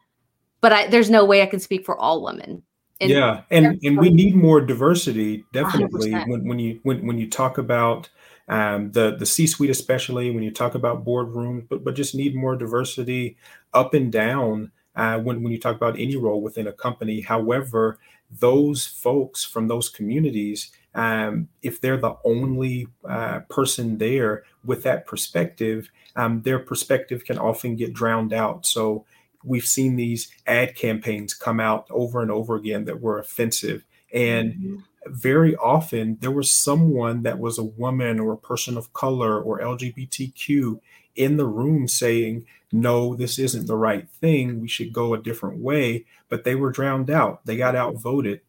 but 0.60 0.72
I, 0.72 0.86
there's 0.88 1.10
no 1.10 1.24
way 1.24 1.42
I 1.42 1.46
can 1.46 1.60
speak 1.60 1.84
for 1.84 1.96
all 1.96 2.24
women. 2.24 2.62
And 3.00 3.10
yeah, 3.10 3.42
and 3.50 3.78
and 3.82 3.98
we 3.98 4.08
need 4.08 4.34
more 4.34 4.60
diversity 4.60 5.44
definitely 5.52 6.12
when, 6.12 6.48
when 6.48 6.58
you 6.58 6.80
when 6.82 7.06
when 7.06 7.18
you 7.18 7.28
talk 7.28 7.58
about 7.58 8.08
um, 8.48 8.90
the 8.92 9.16
the 9.16 9.26
C-suite, 9.26 9.68
especially 9.68 10.30
when 10.30 10.42
you 10.42 10.50
talk 10.50 10.74
about 10.74 11.04
boardrooms, 11.04 11.68
but 11.68 11.84
but 11.84 11.94
just 11.94 12.14
need 12.14 12.34
more 12.34 12.56
diversity 12.56 13.36
up 13.74 13.92
and 13.92 14.10
down 14.10 14.72
uh, 14.96 15.18
when 15.18 15.42
when 15.42 15.52
you 15.52 15.60
talk 15.60 15.76
about 15.76 15.98
any 15.98 16.16
role 16.16 16.40
within 16.40 16.66
a 16.66 16.72
company. 16.72 17.20
However, 17.20 17.98
those 18.30 18.86
folks 18.86 19.44
from 19.44 19.68
those 19.68 19.88
communities, 19.88 20.72
um, 20.94 21.48
if 21.62 21.80
they're 21.80 21.96
the 21.96 22.16
only 22.24 22.88
uh, 23.08 23.40
person 23.48 23.98
there 23.98 24.44
with 24.64 24.82
that 24.82 25.06
perspective, 25.06 25.90
um, 26.16 26.42
their 26.42 26.58
perspective 26.58 27.24
can 27.24 27.38
often 27.38 27.76
get 27.76 27.92
drowned 27.92 28.32
out. 28.32 28.66
So 28.66 29.04
we've 29.44 29.66
seen 29.66 29.96
these 29.96 30.28
ad 30.46 30.74
campaigns 30.74 31.34
come 31.34 31.60
out 31.60 31.86
over 31.90 32.20
and 32.20 32.30
over 32.30 32.56
again 32.56 32.86
that 32.86 33.00
were 33.00 33.18
offensive. 33.18 33.84
And 34.12 34.54
mm-hmm. 34.54 34.76
Very 35.10 35.56
often 35.56 36.18
there 36.20 36.30
was 36.30 36.52
someone 36.52 37.22
that 37.22 37.38
was 37.38 37.58
a 37.58 37.64
woman 37.64 38.20
or 38.20 38.32
a 38.32 38.38
person 38.38 38.76
of 38.76 38.92
color 38.92 39.40
or 39.40 39.60
LGBTQ 39.60 40.80
in 41.14 41.36
the 41.36 41.46
room 41.46 41.88
saying, 41.88 42.46
no, 42.72 43.14
this 43.14 43.38
isn't 43.38 43.66
the 43.66 43.76
right 43.76 44.08
thing. 44.08 44.60
We 44.60 44.68
should 44.68 44.92
go 44.92 45.14
a 45.14 45.22
different 45.22 45.58
way. 45.58 46.04
But 46.28 46.44
they 46.44 46.54
were 46.54 46.70
drowned 46.70 47.10
out. 47.10 47.44
They 47.46 47.56
got 47.56 47.76
outvoted. 47.76 48.40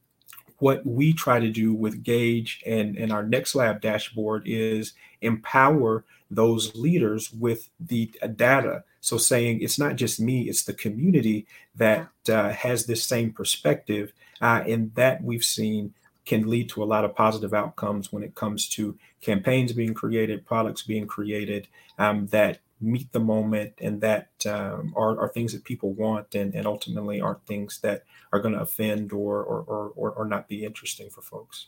What 0.59 0.85
we 0.85 1.13
try 1.13 1.39
to 1.39 1.49
do 1.49 1.73
with 1.73 2.03
Gauge 2.03 2.63
and, 2.65 2.97
and 2.97 3.11
our 3.11 3.23
NextLab 3.23 3.79
dashboard 3.79 4.43
is 4.45 4.93
empower 5.21 6.03
those 6.31 6.75
leaders 6.75 7.31
with 7.31 7.69
the 7.79 8.11
data 8.35 8.83
so 9.07 9.17
saying 9.17 9.61
it's 9.61 9.79
not 9.79 9.95
just 9.95 10.19
me, 10.19 10.49
it's 10.49 10.63
the 10.63 10.73
community 10.73 11.47
that 11.75 12.09
uh, 12.27 12.49
has 12.49 12.85
this 12.85 13.05
same 13.05 13.31
perspective, 13.31 14.11
uh, 14.41 14.63
and 14.67 14.93
that 14.95 15.23
we've 15.23 15.45
seen 15.45 15.93
can 16.27 16.49
lead 16.49 16.69
to 16.69 16.83
a 16.83 16.85
lot 16.85 17.05
of 17.05 17.15
positive 17.15 17.53
outcomes 17.53 18.11
when 18.11 18.21
it 18.21 18.35
comes 18.35 18.67
to 18.67 18.97
campaigns 19.21 19.71
being 19.73 19.93
created, 19.93 20.45
products 20.45 20.83
being 20.83 21.07
created 21.07 21.67
um, 21.97 22.27
that 22.27 22.59
meet 22.79 23.11
the 23.11 23.19
moment 23.19 23.73
and 23.79 24.01
that 24.01 24.29
um, 24.45 24.93
are, 24.95 25.19
are, 25.19 25.29
things 25.29 25.53
that 25.53 25.63
people 25.63 25.93
want 25.93 26.35
and, 26.35 26.53
and 26.53 26.67
ultimately 26.67 27.19
aren't 27.19 27.43
things 27.47 27.79
that 27.79 28.03
are 28.31 28.39
going 28.39 28.53
to 28.53 28.61
offend 28.61 29.11
or, 29.11 29.41
or, 29.41 29.91
or, 29.95 30.11
or 30.11 30.25
not 30.25 30.47
be 30.47 30.63
interesting 30.63 31.09
for 31.09 31.21
folks. 31.21 31.67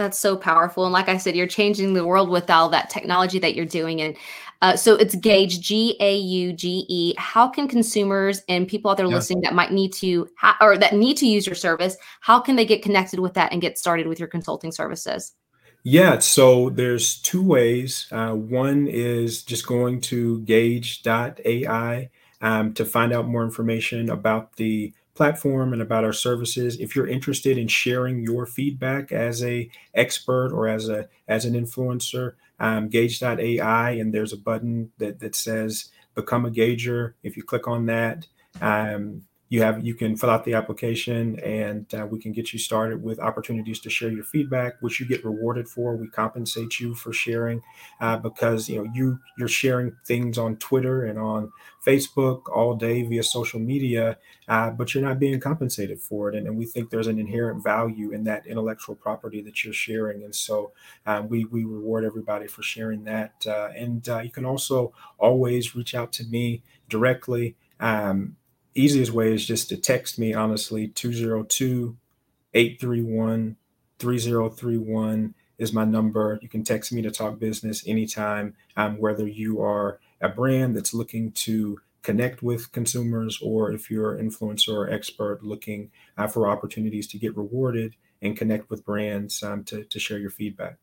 That's 0.00 0.18
so 0.18 0.34
powerful. 0.34 0.84
And 0.84 0.94
like 0.94 1.10
I 1.10 1.18
said, 1.18 1.36
you're 1.36 1.46
changing 1.46 1.92
the 1.92 2.06
world 2.06 2.30
with 2.30 2.48
all 2.48 2.70
that 2.70 2.88
technology 2.88 3.38
that 3.38 3.54
you're 3.54 3.66
doing. 3.66 4.00
And 4.00 4.16
uh, 4.62 4.74
so 4.74 4.94
it's 4.94 5.14
Gauge, 5.14 5.60
G 5.60 5.94
A 6.00 6.16
U 6.16 6.54
G 6.54 6.86
E. 6.88 7.14
How 7.18 7.46
can 7.46 7.68
consumers 7.68 8.40
and 8.48 8.66
people 8.66 8.90
out 8.90 8.96
there 8.96 9.04
yeah. 9.04 9.14
listening 9.14 9.42
that 9.42 9.54
might 9.54 9.72
need 9.72 9.92
to, 9.94 10.26
ha- 10.38 10.56
or 10.62 10.78
that 10.78 10.94
need 10.94 11.18
to 11.18 11.26
use 11.26 11.46
your 11.46 11.54
service, 11.54 11.98
how 12.20 12.40
can 12.40 12.56
they 12.56 12.64
get 12.64 12.82
connected 12.82 13.20
with 13.20 13.34
that 13.34 13.52
and 13.52 13.60
get 13.60 13.76
started 13.76 14.06
with 14.06 14.18
your 14.18 14.26
consulting 14.26 14.72
services? 14.72 15.34
Yeah, 15.82 16.18
so 16.18 16.70
there's 16.70 17.18
two 17.18 17.42
ways. 17.42 18.06
Uh, 18.10 18.32
one 18.32 18.86
is 18.88 19.42
just 19.42 19.66
going 19.66 20.00
to 20.02 20.40
gauge.ai 20.40 22.08
um, 22.40 22.72
to 22.72 22.84
find 22.86 23.12
out 23.12 23.28
more 23.28 23.44
information 23.44 24.08
about 24.08 24.56
the 24.56 24.94
platform 25.14 25.72
and 25.72 25.82
about 25.82 26.04
our 26.04 26.12
services. 26.12 26.78
If 26.80 26.94
you're 26.94 27.06
interested 27.06 27.58
in 27.58 27.68
sharing 27.68 28.22
your 28.22 28.46
feedback 28.46 29.12
as 29.12 29.42
a 29.42 29.70
expert 29.94 30.52
or 30.52 30.68
as 30.68 30.88
a 30.88 31.08
as 31.28 31.44
an 31.44 31.54
influencer, 31.54 32.34
um, 32.58 32.88
gauge.ai 32.88 33.90
and 33.90 34.14
there's 34.14 34.32
a 34.32 34.38
button 34.38 34.92
that 34.98 35.20
that 35.20 35.34
says 35.34 35.90
become 36.14 36.44
a 36.44 36.50
gauger. 36.50 37.16
If 37.22 37.36
you 37.36 37.42
click 37.42 37.68
on 37.68 37.86
that, 37.86 38.26
um, 38.60 39.22
you 39.50 39.60
have 39.62 39.84
you 39.84 39.94
can 39.94 40.16
fill 40.16 40.30
out 40.30 40.44
the 40.44 40.54
application 40.54 41.38
and 41.40 41.92
uh, 41.92 42.06
we 42.08 42.18
can 42.18 42.32
get 42.32 42.52
you 42.52 42.58
started 42.58 43.02
with 43.02 43.18
opportunities 43.18 43.80
to 43.80 43.90
share 43.90 44.10
your 44.10 44.24
feedback 44.24 44.74
which 44.80 44.98
you 44.98 45.06
get 45.06 45.24
rewarded 45.24 45.68
for. 45.68 45.96
We 45.96 46.08
compensate 46.08 46.80
you 46.80 46.94
for 46.94 47.12
sharing 47.12 47.60
uh, 48.00 48.16
because 48.16 48.68
you 48.68 48.76
know 48.76 48.90
you 48.94 49.18
you're 49.36 49.48
sharing 49.48 49.94
things 50.06 50.38
on 50.38 50.56
twitter 50.56 51.04
and 51.04 51.18
on 51.18 51.50
facebook 51.84 52.42
all 52.54 52.74
day 52.74 53.02
via 53.02 53.22
social 53.22 53.60
media 53.60 54.16
uh, 54.48 54.70
but 54.70 54.94
you're 54.94 55.04
not 55.04 55.20
being 55.20 55.38
compensated 55.38 56.00
for 56.00 56.28
it. 56.28 56.34
And, 56.34 56.46
and, 56.48 56.58
we 56.58 56.66
think 56.66 56.90
there's 56.90 57.06
an 57.06 57.20
inherent 57.20 57.62
value 57.62 58.10
in 58.10 58.24
that 58.24 58.46
intellectual 58.46 58.96
property 58.96 59.40
that 59.42 59.64
you're 59.64 59.72
sharing. 59.72 60.24
And 60.24 60.34
so 60.34 60.72
uh, 61.06 61.22
we 61.26 61.44
we 61.44 61.64
reward 61.64 62.04
everybody 62.04 62.48
for 62.48 62.62
sharing 62.62 63.04
that 63.04 63.46
uh, 63.46 63.68
and 63.76 64.06
uh, 64.08 64.18
you 64.18 64.30
can 64.30 64.44
also 64.44 64.92
always 65.18 65.74
reach 65.74 65.94
out 65.94 66.12
to 66.14 66.24
me 66.24 66.62
directly 66.88 67.56
um, 67.78 68.36
easiest 68.74 69.12
way 69.12 69.32
is 69.32 69.46
just 69.46 69.68
to 69.68 69.76
text 69.76 70.18
me, 70.18 70.34
honestly. 70.34 70.88
202 70.88 71.96
831 72.54 73.56
3031 73.98 75.34
is 75.58 75.72
my 75.72 75.84
number. 75.84 76.38
You 76.42 76.48
can 76.48 76.64
text 76.64 76.92
me 76.92 77.02
to 77.02 77.10
talk 77.10 77.38
business 77.38 77.86
anytime, 77.86 78.54
um, 78.76 78.98
whether 78.98 79.26
you 79.26 79.60
are 79.60 80.00
a 80.20 80.28
brand 80.28 80.74
that's 80.74 80.94
looking 80.94 81.32
to 81.32 81.78
connect 82.02 82.42
with 82.42 82.72
consumers 82.72 83.38
or 83.42 83.70
if 83.72 83.90
you're 83.90 84.16
an 84.16 84.30
influencer 84.30 84.74
or 84.74 84.90
expert 84.90 85.44
looking 85.44 85.90
uh, 86.16 86.26
for 86.26 86.48
opportunities 86.48 87.06
to 87.08 87.18
get 87.18 87.36
rewarded 87.36 87.94
and 88.22 88.38
connect 88.38 88.70
with 88.70 88.84
brands 88.86 89.42
um, 89.42 89.62
to, 89.64 89.84
to 89.84 89.98
share 89.98 90.18
your 90.18 90.30
feedback 90.30 90.78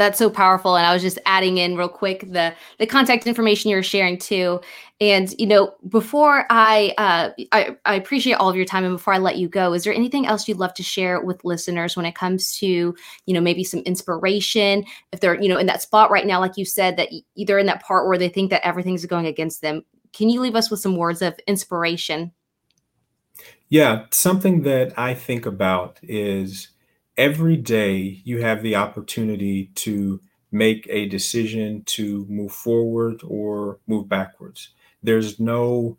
that's 0.00 0.18
so 0.18 0.30
powerful 0.30 0.76
and 0.76 0.86
i 0.86 0.92
was 0.92 1.02
just 1.02 1.18
adding 1.26 1.58
in 1.58 1.76
real 1.76 1.88
quick 1.88 2.20
the 2.32 2.54
the 2.78 2.86
contact 2.86 3.26
information 3.26 3.70
you're 3.70 3.82
sharing 3.82 4.18
too. 4.18 4.60
And 5.02 5.32
you 5.38 5.46
know 5.46 5.74
before 5.88 6.46
i 6.50 6.94
uh 6.98 7.30
I, 7.52 7.76
I 7.84 7.94
appreciate 7.94 8.34
all 8.34 8.48
of 8.48 8.56
your 8.56 8.64
time 8.64 8.84
and 8.84 8.96
before 8.96 9.14
i 9.14 9.18
let 9.18 9.36
you 9.36 9.48
go 9.48 9.72
is 9.72 9.84
there 9.84 9.94
anything 9.94 10.26
else 10.26 10.48
you'd 10.48 10.58
love 10.58 10.74
to 10.74 10.82
share 10.82 11.20
with 11.20 11.44
listeners 11.44 11.96
when 11.96 12.06
it 12.06 12.14
comes 12.14 12.56
to 12.58 12.66
you 12.66 13.34
know 13.34 13.40
maybe 13.40 13.64
some 13.64 13.80
inspiration? 13.80 14.84
If 15.12 15.20
they're 15.20 15.40
you 15.40 15.48
know 15.48 15.58
in 15.58 15.66
that 15.66 15.82
spot 15.82 16.10
right 16.10 16.26
now 16.26 16.40
like 16.40 16.56
you 16.56 16.64
said 16.64 16.96
that 16.96 17.08
either 17.36 17.58
in 17.58 17.66
that 17.66 17.82
part 17.82 18.06
where 18.08 18.18
they 18.18 18.28
think 18.28 18.50
that 18.50 18.66
everything's 18.66 19.06
going 19.06 19.26
against 19.26 19.60
them 19.60 19.84
can 20.12 20.28
you 20.28 20.40
leave 20.40 20.56
us 20.56 20.70
with 20.70 20.80
some 20.80 20.96
words 20.96 21.22
of 21.22 21.38
inspiration? 21.46 22.32
Yeah 23.68 24.06
something 24.10 24.62
that 24.62 24.98
i 24.98 25.14
think 25.14 25.46
about 25.46 25.98
is 26.02 26.68
every 27.20 27.56
day 27.56 28.22
you 28.24 28.40
have 28.40 28.62
the 28.62 28.74
opportunity 28.74 29.66
to 29.74 30.18
make 30.50 30.86
a 30.88 31.06
decision 31.06 31.82
to 31.84 32.24
move 32.30 32.50
forward 32.50 33.20
or 33.26 33.78
move 33.86 34.08
backwards. 34.08 34.70
There's 35.02 35.38
no 35.38 35.98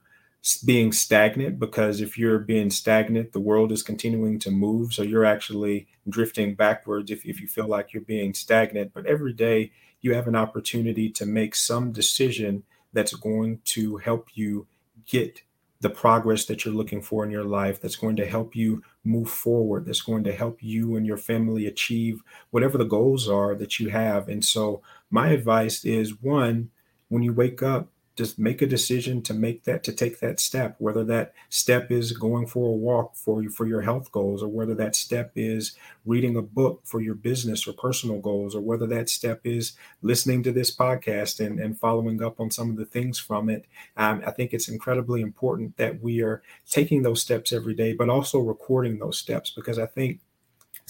being 0.65 0.91
stagnant 0.91 1.60
because 1.60 2.01
if 2.01 2.17
you're 2.17 2.39
being 2.39 2.71
stagnant, 2.71 3.34
the 3.34 3.39
world 3.39 3.71
is 3.71 3.84
continuing 3.84 4.39
to 4.39 4.49
move. 4.49 4.95
So 4.95 5.03
you're 5.03 5.23
actually 5.23 5.88
drifting 6.10 6.55
backwards 6.55 7.12
if, 7.12 7.23
if 7.23 7.39
you 7.39 7.47
feel 7.47 7.67
like 7.67 7.93
you're 7.93 8.01
being 8.01 8.34
stagnant. 8.34 8.91
But 8.91 9.05
every 9.05 9.31
day 9.31 9.71
you 10.01 10.15
have 10.15 10.27
an 10.27 10.36
opportunity 10.36 11.07
to 11.12 11.25
make 11.27 11.53
some 11.53 11.91
decision 11.91 12.63
that's 12.93 13.13
going 13.13 13.60
to 13.65 13.97
help 13.97 14.29
you 14.34 14.65
get 15.05 15.43
the 15.81 15.89
progress 15.91 16.45
that 16.45 16.65
you're 16.65 16.73
looking 16.73 17.03
for 17.03 17.23
in 17.23 17.29
your 17.29 17.43
life, 17.43 17.79
that's 17.79 17.95
going 17.95 18.15
to 18.15 18.25
help 18.25 18.55
you 18.55 18.81
move 19.04 19.30
forward, 19.30 19.86
that's 19.86 20.02
going 20.02 20.24
to 20.26 20.34
help 20.34 20.62
you 20.62 20.96
and 20.96 21.06
your 21.06 21.18
family 21.18 21.66
achieve 21.66 22.22
whatever 22.52 22.78
the 22.78 22.86
goals 22.86 23.28
are 23.28 23.56
that 23.56 23.80
you 23.80 23.90
have. 23.90 24.30
And 24.30 24.44
so, 24.46 24.82
my 25.10 25.30
advice 25.30 25.84
is 25.84 26.22
one, 26.22 26.70
when 27.10 27.24
you 27.24 27.34
wake 27.34 27.62
up, 27.62 27.90
just 28.15 28.38
make 28.38 28.62
a 28.62 28.67
decision 28.67 29.21
to 29.21 29.34
make 29.34 29.63
that 29.63 29.84
to 29.84 29.91
take 29.91 30.19
that 30.19 30.39
step 30.39 30.76
whether 30.80 31.04
that 31.04 31.34
step 31.50 31.91
is 31.91 32.12
going 32.12 32.45
for 32.45 32.67
a 32.67 32.78
walk 32.78 33.15
for 33.15 33.41
you 33.41 33.50
for 33.50 33.65
your 33.65 33.82
health 33.82 34.12
goals 34.12 34.43
or 34.43 34.47
whether 34.47 34.76
that 34.76 34.95
step 34.95 35.32
is 35.36 35.76
reading 36.06 36.36
a 36.36 36.41
book 36.41 36.82
for 36.84 37.02
your 37.02 37.15
business 37.15 37.67
or 37.67 37.74
personal 37.74 38.19
goals 38.19 38.56
or 38.56 38.62
whether 38.62 38.88
that 38.88 39.10
step 39.10 39.41
is 39.43 39.74
listening 40.02 40.43
to 40.43 40.52
this 40.52 40.76
podcast 40.76 41.45
and, 41.45 41.60
and 41.60 41.80
following 41.80 42.21
up 42.21 42.39
on 42.39 42.50
some 42.52 42.69
of 42.69 42.78
the 42.78 42.86
things 42.86 43.19
from 43.19 43.50
it. 43.50 43.65
Um, 43.97 44.21
i 44.26 44.32
think 44.32 44.54
it's 44.54 44.67
incredibly 44.67 45.21
important 45.21 45.78
that 45.78 46.02
we 46.02 46.21
are 46.21 46.41
taking 46.69 47.04
those 47.04 47.21
steps 47.21 47.52
every 47.52 47.74
day 47.74 47.93
but 47.93 48.10
also 48.10 48.39
recording 48.39 49.00
those 49.00 49.17
steps 49.17 49.50
because 49.50 49.80
i 49.80 49.86
think 49.86 50.19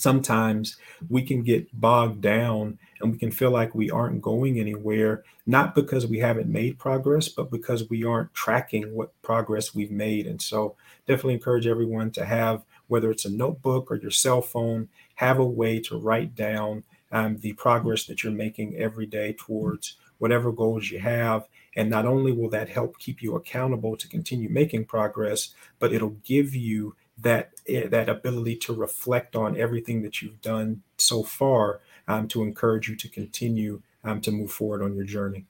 sometimes 0.01 0.77
we 1.09 1.21
can 1.21 1.43
get 1.43 1.67
bogged 1.79 2.21
down 2.21 2.79
and 2.99 3.11
we 3.11 3.17
can 3.17 3.31
feel 3.31 3.51
like 3.51 3.75
we 3.75 3.89
aren't 3.89 4.21
going 4.21 4.59
anywhere, 4.59 5.23
not 5.45 5.75
because 5.75 6.07
we 6.07 6.19
haven't 6.19 6.49
made 6.49 6.79
progress, 6.79 7.27
but 7.27 7.51
because 7.51 7.89
we 7.89 8.03
aren't 8.03 8.33
tracking 8.33 8.93
what 8.93 9.19
progress 9.21 9.75
we've 9.75 9.91
made. 9.91 10.27
And 10.27 10.41
so, 10.41 10.75
definitely 11.07 11.33
encourage 11.35 11.67
everyone 11.67 12.11
to 12.11 12.25
have, 12.25 12.63
whether 12.87 13.11
it's 13.11 13.25
a 13.25 13.31
notebook 13.31 13.91
or 13.91 13.95
your 13.95 14.11
cell 14.11 14.41
phone, 14.41 14.89
have 15.15 15.39
a 15.39 15.45
way 15.45 15.79
to 15.79 15.99
write 15.99 16.35
down 16.35 16.83
um, 17.11 17.37
the 17.37 17.53
progress 17.53 18.05
that 18.05 18.23
you're 18.23 18.31
making 18.31 18.75
every 18.77 19.05
day 19.05 19.33
towards 19.33 19.97
whatever 20.17 20.51
goals 20.51 20.89
you 20.89 20.99
have. 20.99 21.47
And 21.75 21.89
not 21.89 22.05
only 22.05 22.31
will 22.31 22.49
that 22.49 22.69
help 22.69 22.99
keep 22.99 23.21
you 23.21 23.35
accountable 23.35 23.95
to 23.97 24.07
continue 24.07 24.49
making 24.49 24.85
progress, 24.85 25.53
but 25.79 25.93
it'll 25.93 26.17
give 26.23 26.53
you 26.53 26.95
that 27.21 27.51
eh, 27.67 27.87
that 27.87 28.09
ability 28.09 28.55
to 28.57 28.73
reflect 28.73 29.35
on 29.35 29.57
everything 29.57 30.01
that 30.03 30.21
you've 30.21 30.41
done 30.41 30.81
so 30.97 31.23
far 31.23 31.81
um, 32.07 32.27
to 32.29 32.43
encourage 32.43 32.89
you 32.89 32.95
to 32.95 33.07
continue 33.07 33.81
um, 34.03 34.21
to 34.21 34.31
move 34.31 34.51
forward 34.51 34.81
on 34.81 34.95
your 34.95 35.05
journey. 35.05 35.45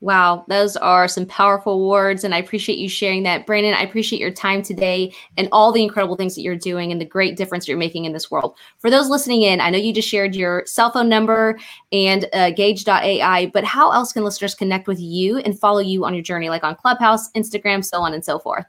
Wow, 0.00 0.44
those 0.46 0.76
are 0.76 1.08
some 1.08 1.26
powerful 1.26 1.88
words, 1.88 2.22
and 2.22 2.32
I 2.32 2.38
appreciate 2.38 2.78
you 2.78 2.88
sharing 2.88 3.24
that. 3.24 3.46
Brandon, 3.46 3.74
I 3.74 3.82
appreciate 3.82 4.20
your 4.20 4.30
time 4.30 4.62
today 4.62 5.12
and 5.36 5.48
all 5.50 5.72
the 5.72 5.82
incredible 5.82 6.14
things 6.14 6.36
that 6.36 6.42
you're 6.42 6.54
doing 6.54 6.92
and 6.92 7.00
the 7.00 7.04
great 7.04 7.36
difference 7.36 7.66
you're 7.66 7.76
making 7.76 8.04
in 8.04 8.12
this 8.12 8.30
world. 8.30 8.56
For 8.78 8.90
those 8.90 9.08
listening 9.08 9.42
in, 9.42 9.60
I 9.60 9.70
know 9.70 9.78
you 9.78 9.92
just 9.92 10.08
shared 10.08 10.36
your 10.36 10.62
cell 10.66 10.92
phone 10.92 11.08
number 11.08 11.58
and 11.90 12.26
uh, 12.32 12.52
gauge.ai, 12.52 13.46
but 13.46 13.64
how 13.64 13.90
else 13.90 14.12
can 14.12 14.22
listeners 14.22 14.54
connect 14.54 14.86
with 14.86 15.00
you 15.00 15.38
and 15.38 15.58
follow 15.58 15.80
you 15.80 16.04
on 16.04 16.14
your 16.14 16.22
journey, 16.22 16.48
like 16.48 16.62
on 16.62 16.76
Clubhouse, 16.76 17.32
Instagram, 17.32 17.84
so 17.84 18.00
on 18.00 18.14
and 18.14 18.24
so 18.24 18.38
forth? 18.38 18.66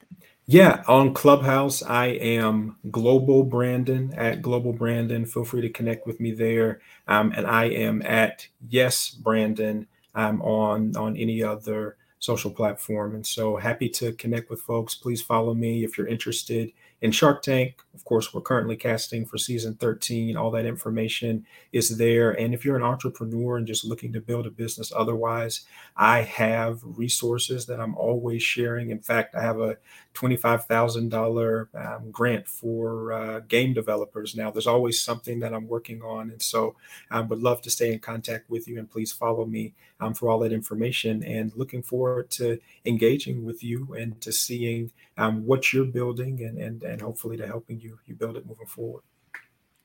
Yeah, 0.50 0.84
on 0.90 1.14
Clubhouse, 1.14 1.84
I 1.84 2.08
am 2.08 2.78
Global 2.92 3.44
Brandon 3.44 4.14
at 4.18 4.42
Global 4.42 4.74
Brandon. 4.74 5.26
Feel 5.26 5.46
free 5.46 5.62
to 5.62 5.70
connect 5.70 6.08
with 6.08 6.20
me 6.20 6.32
there. 6.34 6.82
Um, 7.08 7.34
and 7.38 7.48
I 7.48 7.66
am 7.68 8.02
at 8.02 8.48
Yes 8.68 9.12
Brandon. 9.12 9.88
I'm 10.16 10.42
on 10.42 10.98
on 10.98 11.18
any 11.18 11.44
other 11.44 11.98
social 12.20 12.52
platform. 12.52 13.16
And 13.16 13.26
so 13.28 13.58
happy 13.58 13.90
to 13.92 14.14
connect 14.14 14.50
with 14.50 14.62
folks. 14.62 14.96
Please 14.96 15.22
follow 15.22 15.54
me 15.54 15.86
if 15.86 15.98
you're 15.98 16.08
interested 16.08 16.74
in 17.02 17.12
Shark 17.12 17.42
Tank. 17.42 17.82
Of 17.94 18.04
course, 18.06 18.34
we're 18.34 18.42
currently 18.42 18.76
casting 18.76 19.26
for 19.26 19.38
season 19.38 19.76
13. 19.76 20.38
All 20.38 20.52
that 20.52 20.66
information 20.66 21.46
is 21.72 21.98
there. 21.98 22.32
And 22.32 22.54
if 22.54 22.64
you're 22.64 22.78
an 22.78 22.84
entrepreneur 22.84 23.58
and 23.58 23.68
just 23.68 23.86
looking 23.86 24.14
to 24.14 24.22
build 24.22 24.48
a 24.48 24.52
business 24.52 24.92
otherwise, 24.96 25.62
I 25.98 26.22
have 26.22 26.80
resources 26.84 27.66
that 27.66 27.80
I'm 27.80 27.96
always 27.96 28.42
sharing. 28.42 28.90
In 28.90 29.00
fact, 29.00 29.36
I 29.36 29.42
have 29.42 29.60
a 29.60 29.78
$25,000 30.14 31.76
um, 31.76 32.12
grant 32.12 32.48
for 32.48 33.14
uh, 33.14 33.40
game 33.42 33.74
developers 33.74 34.36
now. 34.36 34.52
There's 34.52 34.68
always 34.68 35.02
something 35.02 35.40
that 35.40 35.54
I'm 35.54 35.68
working 35.68 36.02
on. 36.02 36.32
And 36.32 36.42
so 36.42 36.76
I 37.12 37.22
would 37.22 37.40
love 37.40 37.62
to 37.64 37.70
stay 37.70 37.94
in 37.94 38.00
contact 38.00 38.50
with 38.50 38.68
you 38.68 38.80
and 38.80 38.90
please 38.90 39.12
follow 39.12 39.46
me 39.46 39.74
um, 40.00 40.14
for 40.14 40.30
all 40.30 40.40
that 40.40 40.54
information 40.54 41.24
and 41.24 41.52
looking 41.56 41.82
forward 41.82 42.30
to 42.32 42.60
engaging 42.86 43.46
with 43.46 43.64
you 43.64 43.94
and 43.94 44.20
to 44.22 44.32
seeing 44.32 44.92
um, 45.18 45.46
what 45.46 45.74
you're 45.74 45.86
building 45.86 46.42
and, 46.42 46.58
and, 46.58 46.84
and 46.90 47.02
hopefully 47.02 47.38
to 47.38 47.48
helping 47.48 47.80
you, 47.80 47.98
you 48.06 48.16
build 48.16 48.38
it 48.38 48.46
moving 48.46 48.68
forward. 48.68 49.04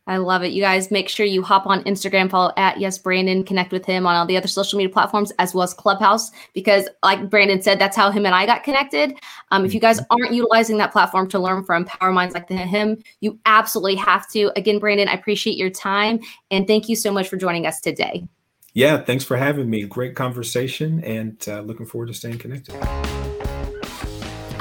I 0.06 0.18
love 0.18 0.42
it. 0.42 0.52
You 0.52 0.60
guys 0.60 0.90
make 0.90 1.08
sure 1.08 1.24
you 1.24 1.42
hop 1.42 1.66
on 1.66 1.82
Instagram, 1.84 2.30
follow 2.30 2.52
at 2.58 2.78
Yes 2.78 2.98
Brandon, 2.98 3.42
connect 3.42 3.72
with 3.72 3.86
him 3.86 4.06
on 4.06 4.14
all 4.14 4.26
the 4.26 4.36
other 4.36 4.48
social 4.48 4.76
media 4.76 4.92
platforms 4.92 5.32
as 5.38 5.54
well 5.54 5.62
as 5.62 5.72
Clubhouse, 5.72 6.30
because 6.52 6.88
like 7.02 7.30
Brandon 7.30 7.62
said, 7.62 7.78
that's 7.78 7.96
how 7.96 8.10
him 8.10 8.26
and 8.26 8.34
I 8.34 8.44
got 8.44 8.64
connected. 8.64 9.18
Um, 9.50 9.64
if 9.64 9.72
you 9.72 9.80
guys 9.80 10.00
mm-hmm. 10.00 10.12
aren't 10.12 10.34
utilizing 10.34 10.76
that 10.78 10.92
platform 10.92 11.26
to 11.30 11.38
learn 11.38 11.64
from 11.64 11.86
power 11.86 12.12
minds 12.12 12.34
like 12.34 12.48
him, 12.50 13.02
you 13.20 13.38
absolutely 13.46 13.94
have 13.94 14.28
to. 14.32 14.52
Again, 14.56 14.78
Brandon, 14.78 15.08
I 15.08 15.14
appreciate 15.14 15.56
your 15.56 15.70
time 15.70 16.20
and 16.50 16.66
thank 16.66 16.88
you 16.90 16.96
so 16.96 17.10
much 17.10 17.28
for 17.28 17.36
joining 17.36 17.66
us 17.66 17.80
today. 17.80 18.26
Yeah, 18.74 18.98
thanks 18.98 19.24
for 19.24 19.36
having 19.36 19.70
me. 19.70 19.84
Great 19.84 20.16
conversation 20.16 21.02
and 21.02 21.42
uh, 21.48 21.60
looking 21.60 21.86
forward 21.86 22.08
to 22.08 22.14
staying 22.14 22.38
connected. 22.38 22.74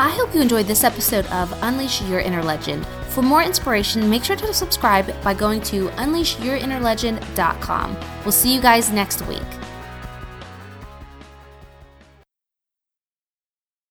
I 0.03 0.09
hope 0.09 0.35
you 0.35 0.41
enjoyed 0.41 0.65
this 0.65 0.83
episode 0.83 1.25
of 1.27 1.53
Unleash 1.63 2.01
Your 2.01 2.19
Inner 2.19 2.43
Legend. 2.43 2.85
For 3.07 3.21
more 3.21 3.41
inspiration, 3.41 4.09
make 4.09 4.25
sure 4.25 4.35
to 4.35 4.53
subscribe 4.53 5.23
by 5.23 5.33
going 5.33 5.61
to 5.61 5.87
unleashyourinnerlegend.com. 5.91 7.97
We'll 8.25 8.33
see 8.33 8.53
you 8.53 8.59
guys 8.59 8.91
next 8.91 9.25
week. 9.27 9.39